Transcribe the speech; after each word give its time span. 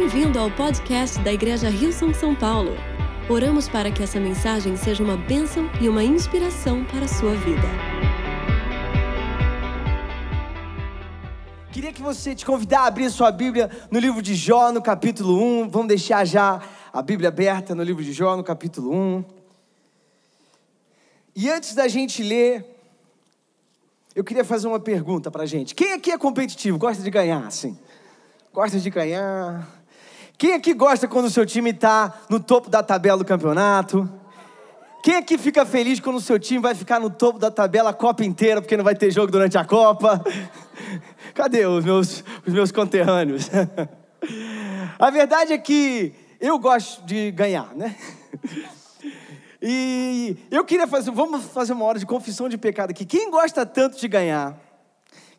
Bem-vindo 0.00 0.38
ao 0.38 0.48
podcast 0.48 1.18
da 1.24 1.32
Igreja 1.32 1.68
Rio 1.68 1.92
São 1.92 2.14
São 2.14 2.32
Paulo. 2.32 2.70
Oramos 3.28 3.68
para 3.68 3.90
que 3.90 4.00
essa 4.00 4.20
mensagem 4.20 4.76
seja 4.76 5.02
uma 5.02 5.16
bênção 5.16 5.68
e 5.80 5.88
uma 5.88 6.04
inspiração 6.04 6.84
para 6.84 7.04
a 7.04 7.08
sua 7.08 7.34
vida. 7.34 7.66
Queria 11.72 11.92
que 11.92 12.00
você 12.00 12.32
te 12.32 12.46
convidar 12.46 12.82
a 12.82 12.86
abrir 12.86 13.10
sua 13.10 13.32
Bíblia 13.32 13.68
no 13.90 13.98
livro 13.98 14.22
de 14.22 14.36
Jó, 14.36 14.70
no 14.70 14.80
capítulo 14.80 15.36
1. 15.64 15.68
Vamos 15.68 15.88
deixar 15.88 16.24
já 16.24 16.62
a 16.92 17.02
Bíblia 17.02 17.28
aberta 17.28 17.74
no 17.74 17.82
livro 17.82 18.04
de 18.04 18.12
Jó, 18.12 18.36
no 18.36 18.44
capítulo 18.44 18.94
1. 18.94 19.24
E 21.34 21.50
antes 21.50 21.74
da 21.74 21.88
gente 21.88 22.22
ler, 22.22 22.64
eu 24.14 24.22
queria 24.22 24.44
fazer 24.44 24.68
uma 24.68 24.78
pergunta 24.78 25.28
pra 25.28 25.44
gente. 25.44 25.74
Quem 25.74 25.92
aqui 25.92 26.12
é 26.12 26.16
competitivo, 26.16 26.78
gosta 26.78 27.02
de 27.02 27.10
ganhar, 27.10 27.44
assim? 27.44 27.76
Gosta 28.52 28.78
de 28.78 28.90
ganhar? 28.90 29.77
Quem 30.38 30.54
aqui 30.54 30.72
gosta 30.72 31.08
quando 31.08 31.24
o 31.24 31.30
seu 31.30 31.44
time 31.44 31.70
está 31.70 32.14
no 32.30 32.38
topo 32.38 32.70
da 32.70 32.80
tabela 32.80 33.18
do 33.18 33.24
campeonato? 33.24 34.08
Quem 35.02 35.16
aqui 35.16 35.36
fica 35.36 35.66
feliz 35.66 35.98
quando 35.98 36.14
o 36.14 36.20
seu 36.20 36.38
time 36.38 36.60
vai 36.60 36.76
ficar 36.76 37.00
no 37.00 37.10
topo 37.10 37.40
da 37.40 37.50
tabela 37.50 37.90
a 37.90 37.92
Copa 37.92 38.24
inteira, 38.24 38.62
porque 38.62 38.76
não 38.76 38.84
vai 38.84 38.94
ter 38.94 39.10
jogo 39.10 39.32
durante 39.32 39.58
a 39.58 39.64
Copa? 39.64 40.24
Cadê 41.34 41.66
os 41.66 41.84
meus, 41.84 42.22
os 42.46 42.52
meus 42.52 42.70
conterrâneos? 42.70 43.50
A 44.98 45.10
verdade 45.10 45.52
é 45.52 45.58
que 45.58 46.12
eu 46.40 46.58
gosto 46.58 47.04
de 47.04 47.32
ganhar, 47.32 47.74
né? 47.74 47.96
E 49.60 50.36
eu 50.52 50.64
queria 50.64 50.86
fazer, 50.86 51.10
vamos 51.10 51.46
fazer 51.46 51.72
uma 51.72 51.84
hora 51.84 51.98
de 51.98 52.06
confissão 52.06 52.48
de 52.48 52.56
pecado 52.56 52.90
aqui. 52.90 53.04
Quem 53.04 53.28
gosta 53.28 53.66
tanto 53.66 53.98
de 53.98 54.06
ganhar, 54.06 54.56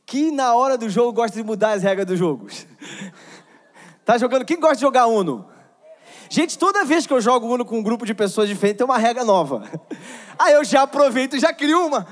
que 0.05 0.29
na 0.29 0.53
hora 0.53 0.77
do 0.77 0.89
jogo 0.89 1.13
gosta 1.13 1.37
de 1.37 1.43
mudar 1.43 1.71
as 1.71 1.83
regras 1.83 2.05
dos 2.05 2.19
jogos? 2.19 2.67
Tá 4.09 4.17
jogando? 4.17 4.43
Quem 4.43 4.59
gosta 4.59 4.73
de 4.73 4.81
jogar 4.81 5.05
Uno? 5.05 5.47
Gente, 6.31 6.57
toda 6.57 6.83
vez 6.83 7.05
que 7.05 7.13
eu 7.13 7.21
jogo 7.21 7.45
Uno 7.45 7.63
com 7.63 7.77
um 7.77 7.83
grupo 7.83 8.07
de 8.07 8.15
pessoas 8.15 8.49
diferentes, 8.49 8.79
tem 8.79 8.85
uma 8.85 8.97
regra 8.97 9.23
nova. 9.23 9.63
Aí 10.35 10.53
eu 10.53 10.63
já 10.63 10.81
aproveito 10.81 11.35
e 11.35 11.39
já 11.39 11.53
crio 11.53 11.85
uma. 11.85 12.07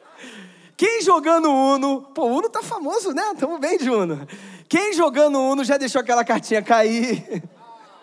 Quem 0.76 1.00
jogando 1.00 1.50
Uno, 1.50 2.02
pô, 2.14 2.26
Uno 2.26 2.50
tá 2.50 2.62
famoso, 2.62 3.14
né? 3.14 3.22
Tamo 3.38 3.58
bem 3.58 3.78
de 3.78 3.88
Uno. 3.88 4.28
Quem 4.68 4.92
jogando 4.92 5.40
Uno 5.40 5.64
já 5.64 5.78
deixou 5.78 6.02
aquela 6.02 6.26
cartinha 6.26 6.60
cair? 6.60 7.42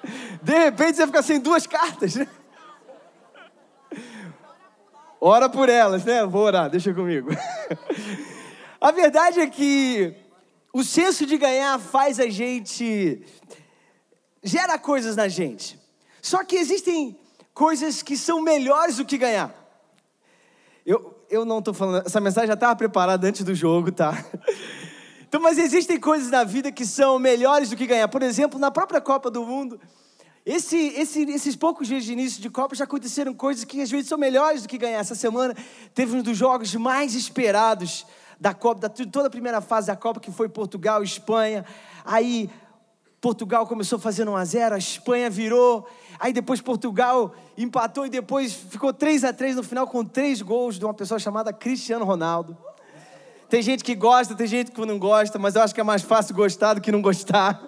De 0.41 0.57
repente 0.57 0.95
você 0.95 1.05
fica 1.05 1.21
sem 1.21 1.39
duas 1.39 1.67
cartas? 1.67 2.15
Ora 5.19 5.47
por 5.47 5.69
elas, 5.69 6.03
né? 6.03 6.25
Vou 6.25 6.41
orar, 6.41 6.71
deixa 6.71 6.91
comigo. 6.91 7.29
A 8.81 8.91
verdade 8.91 9.41
é 9.41 9.45
que 9.45 10.20
o 10.73 10.83
senso 10.83 11.25
de 11.25 11.37
ganhar 11.37 11.79
faz 11.79 12.19
a 12.19 12.29
gente. 12.29 13.23
gera 14.43 14.77
coisas 14.79 15.15
na 15.15 15.27
gente. 15.27 15.79
Só 16.21 16.43
que 16.43 16.55
existem 16.55 17.19
coisas 17.53 18.01
que 18.01 18.17
são 18.17 18.41
melhores 18.41 18.97
do 18.97 19.05
que 19.05 19.17
ganhar. 19.17 19.53
Eu, 20.85 21.15
eu 21.29 21.45
não 21.45 21.59
estou 21.59 21.73
falando, 21.73 22.05
essa 22.05 22.19
mensagem 22.19 22.47
já 22.47 22.53
estava 22.53 22.75
preparada 22.75 23.27
antes 23.27 23.43
do 23.43 23.53
jogo, 23.53 23.91
tá? 23.91 24.13
Então, 25.31 25.41
mas 25.41 25.57
existem 25.57 25.97
coisas 25.97 26.29
na 26.29 26.43
vida 26.43 26.73
que 26.73 26.85
são 26.85 27.17
melhores 27.17 27.69
do 27.69 27.77
que 27.77 27.87
ganhar. 27.87 28.05
Por 28.09 28.21
exemplo, 28.21 28.59
na 28.59 28.69
própria 28.69 28.99
Copa 28.99 29.31
do 29.31 29.45
Mundo, 29.45 29.79
esse, 30.45 30.75
esse, 30.75 31.21
esses 31.21 31.55
poucos 31.55 31.87
dias 31.87 32.03
de 32.03 32.11
início 32.11 32.41
de 32.41 32.49
Copa 32.49 32.75
já 32.75 32.83
aconteceram 32.83 33.33
coisas 33.33 33.63
que 33.63 33.81
às 33.81 33.89
vezes 33.89 34.09
são 34.09 34.17
melhores 34.17 34.63
do 34.63 34.67
que 34.67 34.77
ganhar. 34.77 34.99
Essa 34.99 35.15
semana 35.15 35.55
teve 35.95 36.17
um 36.17 36.21
dos 36.21 36.37
jogos 36.37 36.75
mais 36.75 37.15
esperados 37.15 38.05
da 38.41 38.55
Copa, 38.55 38.81
da, 38.81 38.89
toda 38.89 39.27
a 39.27 39.29
primeira 39.29 39.61
fase 39.61 39.85
da 39.85 39.95
Copa, 39.95 40.19
que 40.19 40.31
foi 40.31 40.49
Portugal 40.49 41.03
Espanha. 41.03 41.63
Aí 42.03 42.49
Portugal 43.21 43.67
começou 43.67 43.99
fazendo 43.99 44.31
1 44.31 44.35
a 44.35 44.45
0 44.45 44.75
a 44.75 44.77
Espanha 44.79 45.29
virou. 45.29 45.87
Aí 46.19 46.33
depois 46.33 46.59
Portugal 46.59 47.35
empatou 47.55 48.03
e 48.07 48.09
depois 48.09 48.51
ficou 48.51 48.91
3 48.91 49.25
a 49.25 49.31
3 49.31 49.57
no 49.57 49.63
final 49.63 49.85
com 49.85 50.03
três 50.03 50.41
gols 50.41 50.79
de 50.79 50.83
uma 50.83 50.93
pessoa 50.93 51.19
chamada 51.19 51.53
Cristiano 51.53 52.03
Ronaldo. 52.03 52.57
Tem 53.47 53.61
gente 53.61 53.83
que 53.83 53.93
gosta, 53.93 54.33
tem 54.33 54.47
gente 54.47 54.71
que 54.71 54.85
não 54.87 54.97
gosta, 54.97 55.37
mas 55.37 55.53
eu 55.53 55.61
acho 55.61 55.75
que 55.75 55.81
é 55.81 55.83
mais 55.83 56.01
fácil 56.01 56.33
gostar 56.33 56.73
do 56.73 56.81
que 56.81 56.91
não 56.91 57.01
gostar. 57.01 57.61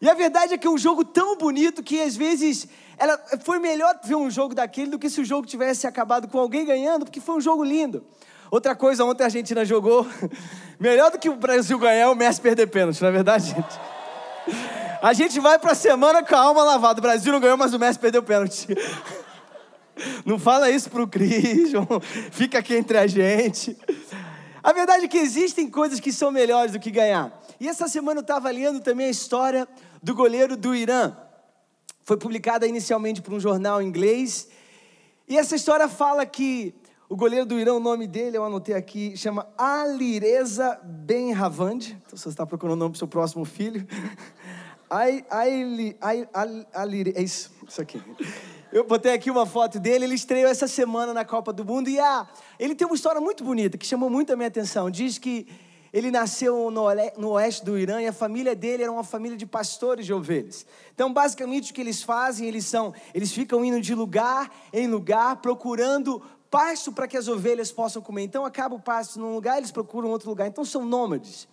E 0.00 0.08
a 0.08 0.14
verdade 0.14 0.54
é 0.54 0.58
que 0.58 0.66
é 0.66 0.70
um 0.70 0.78
jogo 0.78 1.04
tão 1.04 1.36
bonito 1.36 1.82
que 1.82 2.00
às 2.00 2.16
vezes 2.16 2.66
ela, 2.96 3.20
foi 3.44 3.58
melhor 3.58 4.00
ver 4.02 4.14
um 4.14 4.30
jogo 4.30 4.54
daquele 4.54 4.92
do 4.92 4.98
que 4.98 5.10
se 5.10 5.20
o 5.20 5.24
jogo 5.24 5.46
tivesse 5.46 5.86
acabado 5.86 6.26
com 6.26 6.38
alguém 6.38 6.64
ganhando, 6.64 7.04
porque 7.04 7.20
foi 7.20 7.36
um 7.36 7.40
jogo 7.40 7.62
lindo. 7.62 8.02
Outra 8.52 8.76
coisa, 8.76 9.02
ontem 9.02 9.22
a 9.22 9.26
Argentina 9.28 9.64
jogou 9.64 10.06
melhor 10.78 11.10
do 11.10 11.18
que 11.18 11.30
o 11.30 11.36
Brasil 11.36 11.78
ganhar, 11.78 12.10
o 12.10 12.14
Messi 12.14 12.38
perder 12.38 12.66
pênalti, 12.66 13.00
não 13.00 13.08
é 13.08 13.12
verdade, 13.12 13.46
gente? 13.46 13.80
A 15.00 15.14
gente 15.14 15.40
vai 15.40 15.58
para 15.58 15.72
a 15.72 15.74
semana 15.74 16.22
com 16.22 16.36
a 16.36 16.38
alma 16.38 16.62
lavada. 16.62 16.98
O 16.98 17.02
Brasil 17.02 17.32
não 17.32 17.40
ganhou, 17.40 17.56
mas 17.56 17.72
o 17.72 17.78
Messi 17.78 17.98
perdeu 17.98 18.22
pênalti. 18.22 18.68
Não 20.24 20.38
fala 20.38 20.70
isso 20.70 20.90
pro 20.90 21.06
Cris, 21.06 21.70
fica 22.32 22.58
aqui 22.58 22.74
entre 22.74 22.96
a 22.96 23.06
gente. 23.06 23.76
A 24.62 24.72
verdade 24.72 25.04
é 25.04 25.08
que 25.08 25.18
existem 25.18 25.70
coisas 25.70 26.00
que 26.00 26.10
são 26.10 26.30
melhores 26.30 26.72
do 26.72 26.80
que 26.80 26.90
ganhar. 26.90 27.30
E 27.60 27.68
essa 27.68 27.86
semana 27.86 28.18
eu 28.18 28.22
estava 28.22 28.50
lendo 28.50 28.80
também 28.80 29.06
a 29.06 29.10
história 29.10 29.68
do 30.02 30.14
goleiro 30.14 30.56
do 30.56 30.74
Irã. 30.74 31.14
Foi 32.04 32.16
publicada 32.16 32.66
inicialmente 32.66 33.20
por 33.22 33.32
um 33.34 33.38
jornal 33.38 33.80
inglês. 33.82 34.48
E 35.28 35.38
essa 35.38 35.54
história 35.54 35.88
fala 35.88 36.24
que 36.26 36.74
o 37.12 37.16
goleiro 37.16 37.44
do 37.44 37.60
Irã, 37.60 37.74
o 37.74 37.78
nome 37.78 38.06
dele, 38.06 38.38
eu 38.38 38.42
anotei 38.42 38.74
aqui, 38.74 39.14
chama 39.18 39.46
Alireza 39.58 40.80
Ben 40.82 41.34
Havand. 41.34 41.76
Então, 41.76 42.16
se 42.16 42.22
você 42.22 42.30
está 42.30 42.46
procurando 42.46 42.72
o 42.72 42.78
nome 42.78 42.92
para 42.92 42.96
o 42.96 42.98
seu 43.00 43.06
próximo 43.06 43.44
filho. 43.44 43.86
Aili, 44.88 45.94
Aili, 46.72 47.12
é 47.14 47.20
isso, 47.22 47.52
isso 47.68 47.82
aqui. 47.82 48.00
Eu 48.72 48.84
botei 48.84 49.12
aqui 49.12 49.30
uma 49.30 49.44
foto 49.44 49.78
dele, 49.78 50.06
ele 50.06 50.14
estreou 50.14 50.50
essa 50.50 50.66
semana 50.66 51.12
na 51.12 51.22
Copa 51.22 51.52
do 51.52 51.66
Mundo 51.66 51.90
e 51.90 52.00
ah, 52.00 52.26
ele 52.58 52.74
tem 52.74 52.86
uma 52.86 52.96
história 52.96 53.20
muito 53.20 53.44
bonita 53.44 53.76
que 53.76 53.84
chamou 53.84 54.08
muito 54.08 54.32
a 54.32 54.36
minha 54.36 54.48
atenção. 54.48 54.90
Diz 54.90 55.18
que 55.18 55.46
ele 55.92 56.10
nasceu 56.10 56.70
no 56.70 57.28
oeste 57.32 57.62
do 57.62 57.78
Irã 57.78 58.00
e 58.00 58.06
a 58.06 58.12
família 58.14 58.54
dele 58.54 58.84
era 58.84 58.92
uma 58.92 59.04
família 59.04 59.36
de 59.36 59.44
pastores 59.44 60.06
de 60.06 60.14
ovelhas. 60.14 60.64
Então, 60.94 61.12
basicamente, 61.12 61.72
o 61.72 61.74
que 61.74 61.82
eles 61.82 62.02
fazem, 62.02 62.48
eles 62.48 62.64
são, 62.64 62.94
eles 63.12 63.32
ficam 63.32 63.62
indo 63.62 63.82
de 63.82 63.94
lugar 63.94 64.50
em 64.72 64.86
lugar 64.86 65.36
procurando 65.36 66.22
pasto 66.52 66.92
para 66.92 67.08
que 67.08 67.16
as 67.16 67.28
ovelhas 67.28 67.72
possam 67.72 68.02
comer. 68.02 68.24
Então, 68.24 68.44
acaba 68.44 68.74
o 68.74 68.78
pasto 68.78 69.18
num 69.18 69.34
lugar, 69.34 69.56
eles 69.56 69.72
procuram 69.72 70.10
outro 70.10 70.28
lugar. 70.28 70.46
Então, 70.46 70.66
são 70.66 70.84
nômades. 70.84 71.48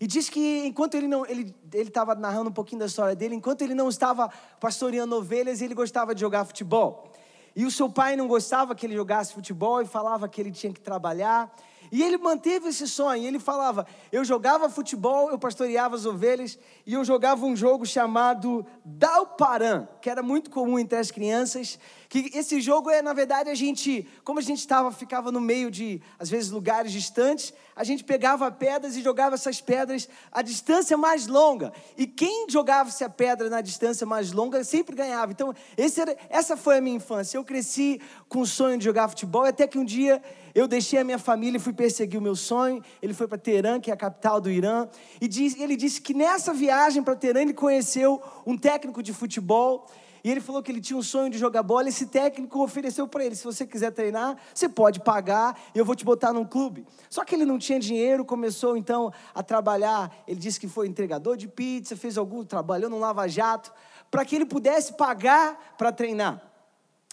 E 0.00 0.06
diz 0.06 0.30
que 0.30 0.64
enquanto 0.64 0.94
ele 0.94 1.06
não, 1.06 1.26
ele 1.26 1.54
estava 1.74 2.14
narrando 2.14 2.48
um 2.48 2.52
pouquinho 2.52 2.78
da 2.78 2.86
história 2.86 3.14
dele, 3.14 3.34
enquanto 3.34 3.60
ele 3.60 3.74
não 3.74 3.90
estava 3.90 4.30
pastoreando 4.58 5.14
ovelhas, 5.14 5.60
ele 5.60 5.74
gostava 5.74 6.14
de 6.14 6.22
jogar 6.22 6.46
futebol. 6.46 7.12
E 7.54 7.66
o 7.66 7.70
seu 7.70 7.90
pai 7.90 8.16
não 8.16 8.26
gostava 8.26 8.74
que 8.74 8.86
ele 8.86 8.94
jogasse 8.94 9.34
futebol 9.34 9.82
e 9.82 9.86
falava 9.86 10.26
que 10.26 10.40
ele 10.40 10.50
tinha 10.50 10.72
que 10.72 10.80
trabalhar. 10.80 11.54
E 11.92 12.02
ele 12.02 12.16
manteve 12.16 12.68
esse 12.68 12.88
sonho. 12.88 13.26
Ele 13.26 13.38
falava: 13.38 13.86
eu 14.10 14.24
jogava 14.24 14.70
futebol, 14.70 15.30
eu 15.30 15.38
pastoreava 15.38 15.96
as 15.96 16.06
ovelhas 16.06 16.58
e 16.86 16.94
eu 16.94 17.04
jogava 17.04 17.44
um 17.44 17.54
jogo 17.54 17.84
chamado 17.84 18.64
Dalparan, 18.84 19.86
que 20.00 20.08
era 20.08 20.22
muito 20.22 20.50
comum 20.50 20.78
entre 20.78 20.98
as 20.98 21.10
crianças. 21.10 21.78
Que 22.10 22.28
esse 22.34 22.60
jogo 22.60 22.90
é, 22.90 23.00
na 23.00 23.12
verdade, 23.12 23.50
a 23.50 23.54
gente, 23.54 24.04
como 24.24 24.40
a 24.40 24.42
gente 24.42 24.58
estava, 24.58 24.90
ficava 24.90 25.30
no 25.30 25.40
meio 25.40 25.70
de, 25.70 26.02
às 26.18 26.28
vezes, 26.28 26.50
lugares 26.50 26.90
distantes, 26.90 27.54
a 27.76 27.84
gente 27.84 28.02
pegava 28.02 28.50
pedras 28.50 28.96
e 28.96 29.00
jogava 29.00 29.36
essas 29.36 29.60
pedras 29.60 30.08
à 30.32 30.42
distância 30.42 30.96
mais 30.96 31.28
longa. 31.28 31.72
E 31.96 32.08
quem 32.08 32.50
jogava-se 32.50 33.04
a 33.04 33.08
pedra 33.08 33.48
na 33.48 33.60
distância 33.60 34.04
mais 34.04 34.32
longa 34.32 34.64
sempre 34.64 34.96
ganhava. 34.96 35.30
Então, 35.30 35.54
era, 35.78 36.16
essa 36.28 36.56
foi 36.56 36.78
a 36.78 36.80
minha 36.80 36.96
infância. 36.96 37.38
Eu 37.38 37.44
cresci 37.44 38.00
com 38.28 38.40
o 38.40 38.46
sonho 38.46 38.76
de 38.76 38.86
jogar 38.86 39.06
futebol, 39.06 39.44
até 39.44 39.68
que 39.68 39.78
um 39.78 39.84
dia 39.84 40.20
eu 40.52 40.66
deixei 40.66 40.98
a 40.98 41.04
minha 41.04 41.18
família 41.18 41.58
e 41.58 41.60
fui 41.60 41.72
perseguir 41.72 42.18
o 42.18 42.22
meu 42.22 42.34
sonho. 42.34 42.82
Ele 43.00 43.14
foi 43.14 43.28
para 43.28 43.38
Teherã, 43.38 43.78
que 43.78 43.88
é 43.88 43.94
a 43.94 43.96
capital 43.96 44.40
do 44.40 44.50
Irã. 44.50 44.88
E 45.20 45.28
ele 45.62 45.76
disse 45.76 46.00
que 46.00 46.12
nessa 46.12 46.52
viagem 46.52 47.04
para 47.04 47.14
Teherã 47.14 47.40
ele 47.42 47.54
conheceu 47.54 48.20
um 48.44 48.58
técnico 48.58 49.00
de 49.00 49.12
futebol. 49.12 49.86
E 50.22 50.30
ele 50.30 50.40
falou 50.40 50.62
que 50.62 50.70
ele 50.70 50.80
tinha 50.80 50.96
um 50.96 51.02
sonho 51.02 51.30
de 51.30 51.38
jogar 51.38 51.62
bola. 51.62 51.88
Esse 51.88 52.06
técnico 52.06 52.62
ofereceu 52.62 53.06
para 53.08 53.24
ele: 53.24 53.34
se 53.34 53.44
você 53.44 53.66
quiser 53.66 53.90
treinar, 53.90 54.36
você 54.54 54.68
pode 54.68 55.00
pagar, 55.00 55.58
eu 55.74 55.84
vou 55.84 55.94
te 55.94 56.04
botar 56.04 56.32
num 56.32 56.44
clube. 56.44 56.86
Só 57.08 57.24
que 57.24 57.34
ele 57.34 57.44
não 57.44 57.58
tinha 57.58 57.78
dinheiro, 57.78 58.24
começou 58.24 58.76
então 58.76 59.12
a 59.34 59.42
trabalhar. 59.42 60.12
Ele 60.26 60.38
disse 60.38 60.60
que 60.60 60.68
foi 60.68 60.86
entregador 60.86 61.36
de 61.36 61.48
pizza, 61.48 61.96
fez 61.96 62.18
algum, 62.18 62.44
trabalhou 62.44 62.90
num 62.90 62.98
lava-jato, 62.98 63.72
para 64.10 64.24
que 64.24 64.36
ele 64.36 64.46
pudesse 64.46 64.94
pagar 64.94 65.74
para 65.78 65.92
treinar 65.92 66.49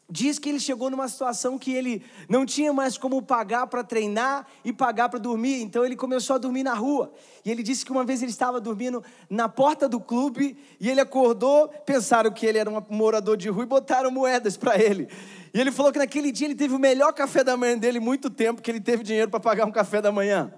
diz 0.10 0.40
que 0.40 0.48
ele 0.48 0.60
chegou 0.60 0.90
numa 0.90 1.08
situação 1.08 1.58
que 1.58 1.74
ele 1.74 2.02
não 2.30 2.46
tinha 2.46 2.72
mais 2.72 2.98
como 2.98 3.22
pagar 3.22 3.68
para 3.68 3.84
treinar 3.84 4.48
e 4.64 4.72
pagar 4.72 5.10
para 5.10 5.20
dormir, 5.20 5.62
então 5.62 5.86
ele 5.86 5.96
começou 5.96 6.36
a 6.36 6.40
dormir 6.40 6.64
na 6.64 6.74
rua. 6.74 7.12
E 7.44 7.52
ele 7.52 7.62
disse 7.62 7.86
que 7.86 7.92
uma 7.92 8.06
vez 8.06 8.22
ele 8.22 8.32
estava 8.32 8.62
dormindo 8.62 9.04
na 9.30 9.50
porta 9.50 9.88
do 9.90 10.00
clube 10.00 10.58
e 10.80 10.90
ele 10.90 11.02
acordou, 11.02 11.68
pensaram 11.86 12.32
que 12.32 12.46
ele 12.46 12.58
era 12.58 12.70
um 12.70 12.82
morador 12.90 13.36
de 13.36 13.50
rua 13.50 13.64
e 13.64 13.68
botaram 13.68 14.10
moedas 14.10 14.56
para 14.56 14.82
ele. 14.82 15.10
E 15.54 15.60
ele 15.60 15.72
falou 15.72 15.92
que 15.92 16.00
naquele 16.00 16.32
dia 16.32 16.48
ele 16.48 16.56
teve 16.56 16.74
o 16.74 16.80
melhor 16.80 17.12
café 17.14 17.44
da 17.44 17.58
manhã 17.58 17.78
dele 17.78 18.00
muito 18.00 18.30
tempo, 18.30 18.62
que 18.62 18.72
ele 18.72 18.80
teve 18.80 19.04
dinheiro 19.04 19.30
para 19.30 19.40
pagar 19.40 19.66
um 19.66 19.72
café 19.72 20.02
da 20.02 20.12
manhã. 20.12 20.54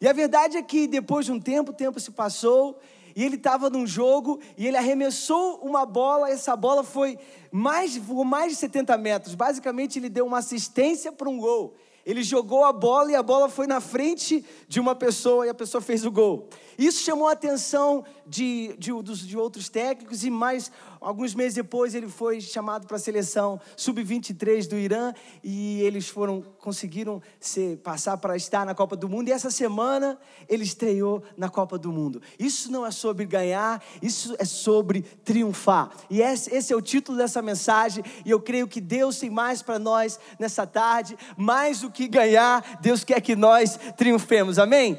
E 0.00 0.08
a 0.08 0.12
verdade 0.12 0.56
é 0.56 0.62
que 0.62 0.88
depois 0.88 1.24
de 1.24 1.30
um 1.30 1.38
tempo, 1.38 1.70
o 1.70 1.74
tempo 1.74 2.00
se 2.00 2.10
passou 2.10 2.80
e 3.14 3.24
ele 3.24 3.36
estava 3.36 3.70
num 3.70 3.86
jogo 3.86 4.40
e 4.56 4.66
ele 4.66 4.76
arremessou 4.76 5.60
uma 5.62 5.84
bola, 5.84 6.30
essa 6.30 6.56
bola 6.56 6.82
foi 6.82 7.18
mais, 7.50 7.96
mais 8.24 8.52
de 8.52 8.58
70 8.58 8.96
metros. 8.98 9.34
Basicamente, 9.34 9.98
ele 9.98 10.08
deu 10.08 10.26
uma 10.26 10.38
assistência 10.38 11.12
para 11.12 11.28
um 11.28 11.38
gol. 11.38 11.74
Ele 12.04 12.22
jogou 12.22 12.64
a 12.64 12.72
bola 12.72 13.12
e 13.12 13.14
a 13.14 13.22
bola 13.22 13.48
foi 13.48 13.66
na 13.66 13.80
frente 13.80 14.44
de 14.66 14.80
uma 14.80 14.94
pessoa 14.94 15.46
e 15.46 15.48
a 15.48 15.54
pessoa 15.54 15.80
fez 15.80 16.04
o 16.04 16.10
gol. 16.10 16.48
Isso 16.76 17.04
chamou 17.04 17.28
a 17.28 17.32
atenção 17.32 18.04
de, 18.26 18.74
de, 18.78 18.92
de 19.26 19.36
outros 19.36 19.68
técnicos 19.68 20.24
e 20.24 20.30
mais 20.30 20.70
alguns 21.00 21.34
meses 21.34 21.54
depois 21.54 21.94
ele 21.94 22.08
foi 22.08 22.40
chamado 22.40 22.86
para 22.86 22.96
a 22.96 23.00
seleção 23.00 23.60
sub-23 23.76 24.68
do 24.68 24.76
Irã 24.76 25.12
e 25.42 25.80
eles 25.82 26.08
foram 26.08 26.42
conseguiram 26.58 27.20
ser, 27.40 27.78
passar 27.78 28.16
para 28.16 28.36
estar 28.36 28.64
na 28.64 28.74
Copa 28.74 28.96
do 28.96 29.08
Mundo 29.08 29.28
e 29.28 29.32
essa 29.32 29.50
semana 29.50 30.18
ele 30.48 30.62
estreou 30.62 31.22
na 31.36 31.48
Copa 31.48 31.76
do 31.76 31.92
Mundo. 31.92 32.22
Isso 32.38 32.70
não 32.70 32.86
é 32.86 32.90
sobre 32.90 33.26
ganhar, 33.26 33.82
isso 34.00 34.34
é 34.38 34.44
sobre 34.44 35.02
triunfar. 35.02 35.90
E 36.08 36.20
esse, 36.22 36.54
esse 36.54 36.72
é 36.72 36.76
o 36.76 36.80
título 36.80 37.18
dessa 37.18 37.42
mensagem 37.42 38.04
e 38.24 38.30
eu 38.30 38.40
creio 38.40 38.68
que 38.68 38.80
Deus 38.80 39.18
tem 39.18 39.30
mais 39.30 39.62
para 39.62 39.78
nós 39.78 40.18
nessa 40.38 40.66
tarde, 40.66 41.16
mais 41.36 41.80
do 41.80 41.90
que 41.90 42.06
ganhar, 42.06 42.78
Deus 42.80 43.02
quer 43.04 43.20
que 43.20 43.34
nós 43.34 43.78
triunfemos. 43.96 44.58
Amém? 44.58 44.98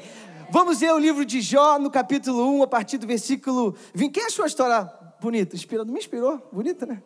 Vamos 0.50 0.80
ler 0.80 0.92
o 0.92 0.98
livro 0.98 1.24
de 1.24 1.40
Jó 1.40 1.78
no 1.78 1.90
capítulo 1.90 2.48
1, 2.58 2.62
a 2.62 2.66
partir 2.66 2.98
do 2.98 3.06
versículo 3.06 3.74
20. 3.94 4.12
Quem 4.12 4.24
achou 4.24 4.44
a 4.44 4.48
história 4.48 4.90
bonita? 5.20 5.56
Inspirado? 5.56 5.90
Me 5.90 5.98
inspirou? 5.98 6.48
Bonita, 6.52 6.86
né? 6.86 7.02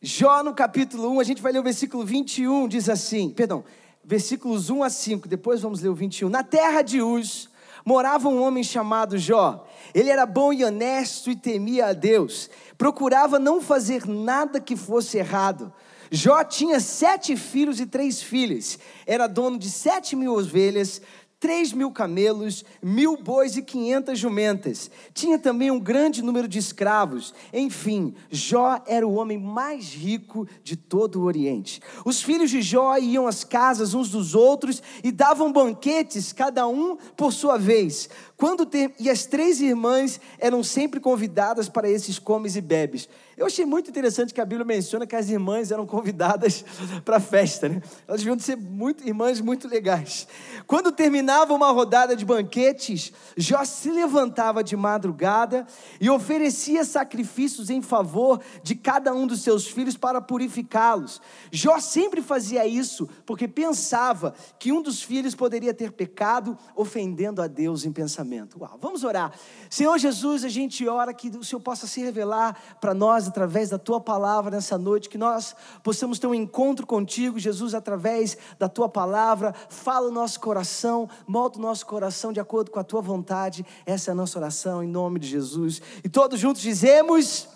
Jó 0.00 0.42
no 0.42 0.54
capítulo 0.54 1.10
1, 1.10 1.20
a 1.20 1.24
gente 1.24 1.42
vai 1.42 1.52
ler 1.52 1.58
o 1.58 1.62
versículo 1.62 2.04
21, 2.04 2.68
diz 2.68 2.88
assim, 2.88 3.30
perdão, 3.30 3.64
versículos 4.04 4.70
1 4.70 4.82
a 4.84 4.90
5, 4.90 5.26
depois 5.26 5.60
vamos 5.60 5.80
ler 5.80 5.88
o 5.88 5.94
21. 5.94 6.28
Na 6.28 6.44
terra 6.44 6.82
de 6.82 7.02
Uz 7.02 7.50
morava 7.84 8.28
um 8.28 8.40
homem 8.40 8.62
chamado 8.62 9.18
Jó. 9.18 9.66
Ele 9.94 10.10
era 10.10 10.24
bom 10.24 10.52
e 10.52 10.64
honesto 10.64 11.30
e 11.30 11.36
temia 11.36 11.86
a 11.86 11.92
Deus. 11.92 12.48
Procurava 12.76 13.38
não 13.38 13.60
fazer 13.60 14.06
nada 14.06 14.60
que 14.60 14.76
fosse 14.76 15.18
errado. 15.18 15.72
Jó 16.10 16.42
tinha 16.44 16.80
sete 16.80 17.36
filhos 17.36 17.80
e 17.80 17.86
três 17.86 18.22
filhas. 18.22 18.78
Era 19.06 19.26
dono 19.26 19.58
de 19.58 19.70
sete 19.70 20.16
mil 20.16 20.34
ovelhas, 20.34 21.02
três 21.40 21.72
mil 21.72 21.92
camelos, 21.92 22.64
mil 22.82 23.16
bois 23.16 23.56
e 23.56 23.62
quinhentas 23.62 24.18
jumentas. 24.18 24.90
Tinha 25.14 25.38
também 25.38 25.70
um 25.70 25.78
grande 25.78 26.20
número 26.22 26.48
de 26.48 26.58
escravos. 26.58 27.32
Enfim, 27.52 28.14
Jó 28.30 28.82
era 28.86 29.06
o 29.06 29.14
homem 29.14 29.38
mais 29.38 29.92
rico 29.92 30.48
de 30.64 30.76
todo 30.76 31.20
o 31.20 31.24
Oriente. 31.24 31.80
Os 32.04 32.20
filhos 32.20 32.50
de 32.50 32.60
Jó 32.60 32.96
iam 32.96 33.26
às 33.26 33.44
casas 33.44 33.94
uns 33.94 34.10
dos 34.10 34.34
outros 34.34 34.82
e 35.04 35.12
davam 35.12 35.52
banquetes, 35.52 36.32
cada 36.32 36.66
um 36.66 36.96
por 37.16 37.32
sua 37.32 37.56
vez. 37.56 38.08
Quando 38.36 38.66
ter... 38.66 38.92
E 38.98 39.08
as 39.08 39.24
três 39.24 39.60
irmãs 39.60 40.20
eram 40.38 40.64
sempre 40.64 40.98
convidadas 40.98 41.68
para 41.68 41.88
esses 41.88 42.18
comes 42.18 42.56
e 42.56 42.60
bebes. 42.60 43.08
Eu 43.38 43.46
achei 43.46 43.64
muito 43.64 43.88
interessante 43.88 44.34
que 44.34 44.40
a 44.40 44.44
Bíblia 44.44 44.64
menciona 44.64 45.06
que 45.06 45.14
as 45.14 45.28
irmãs 45.28 45.70
eram 45.70 45.86
convidadas 45.86 46.64
para 47.06 47.18
a 47.18 47.20
festa, 47.20 47.68
né? 47.68 47.80
Elas 48.08 48.20
deviam 48.20 48.36
ser 48.36 48.56
muito, 48.56 49.06
irmãs 49.06 49.40
muito 49.40 49.68
legais. 49.68 50.26
Quando 50.66 50.90
terminava 50.90 51.54
uma 51.54 51.70
rodada 51.70 52.16
de 52.16 52.24
banquetes, 52.24 53.12
Jó 53.36 53.64
se 53.64 53.92
levantava 53.92 54.64
de 54.64 54.76
madrugada 54.76 55.68
e 56.00 56.10
oferecia 56.10 56.84
sacrifícios 56.84 57.70
em 57.70 57.80
favor 57.80 58.40
de 58.64 58.74
cada 58.74 59.14
um 59.14 59.24
dos 59.24 59.40
seus 59.42 59.68
filhos 59.68 59.96
para 59.96 60.20
purificá-los. 60.20 61.22
Jó 61.52 61.78
sempre 61.78 62.20
fazia 62.20 62.66
isso 62.66 63.08
porque 63.24 63.46
pensava 63.46 64.34
que 64.58 64.72
um 64.72 64.82
dos 64.82 65.00
filhos 65.00 65.36
poderia 65.36 65.72
ter 65.72 65.92
pecado, 65.92 66.58
ofendendo 66.74 67.40
a 67.40 67.46
Deus 67.46 67.84
em 67.84 67.92
pensamento. 67.92 68.58
Uau, 68.60 68.76
vamos 68.82 69.04
orar. 69.04 69.32
Senhor 69.70 69.96
Jesus, 69.96 70.44
a 70.44 70.48
gente 70.48 70.88
ora 70.88 71.14
que 71.14 71.28
o 71.28 71.44
Senhor 71.44 71.60
possa 71.60 71.86
se 71.86 72.00
revelar 72.00 72.78
para 72.80 72.92
nós 72.92 73.27
através 73.28 73.68
da 73.68 73.78
tua 73.78 74.00
palavra 74.00 74.50
nessa 74.50 74.76
noite, 74.76 75.08
que 75.08 75.18
nós 75.18 75.54
possamos 75.82 76.18
ter 76.18 76.26
um 76.26 76.34
encontro 76.34 76.86
contigo, 76.86 77.38
Jesus, 77.38 77.74
através 77.74 78.36
da 78.58 78.68
tua 78.68 78.88
palavra. 78.88 79.54
Fala 79.68 80.08
o 80.08 80.12
nosso 80.12 80.40
coração, 80.40 81.08
molda 81.26 81.58
o 81.58 81.62
nosso 81.62 81.86
coração 81.86 82.32
de 82.32 82.40
acordo 82.40 82.70
com 82.70 82.80
a 82.80 82.84
tua 82.84 83.00
vontade. 83.00 83.64
Essa 83.86 84.10
é 84.10 84.12
a 84.12 84.14
nossa 84.14 84.38
oração 84.38 84.82
em 84.82 84.88
nome 84.88 85.18
de 85.20 85.28
Jesus. 85.28 85.80
E 86.02 86.08
todos 86.08 86.40
juntos 86.40 86.62
dizemos: 86.62 87.48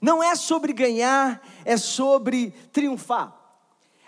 não 0.00 0.22
é 0.22 0.34
sobre 0.34 0.72
ganhar, 0.72 1.40
é 1.64 1.76
sobre 1.76 2.50
triunfar. 2.72 3.34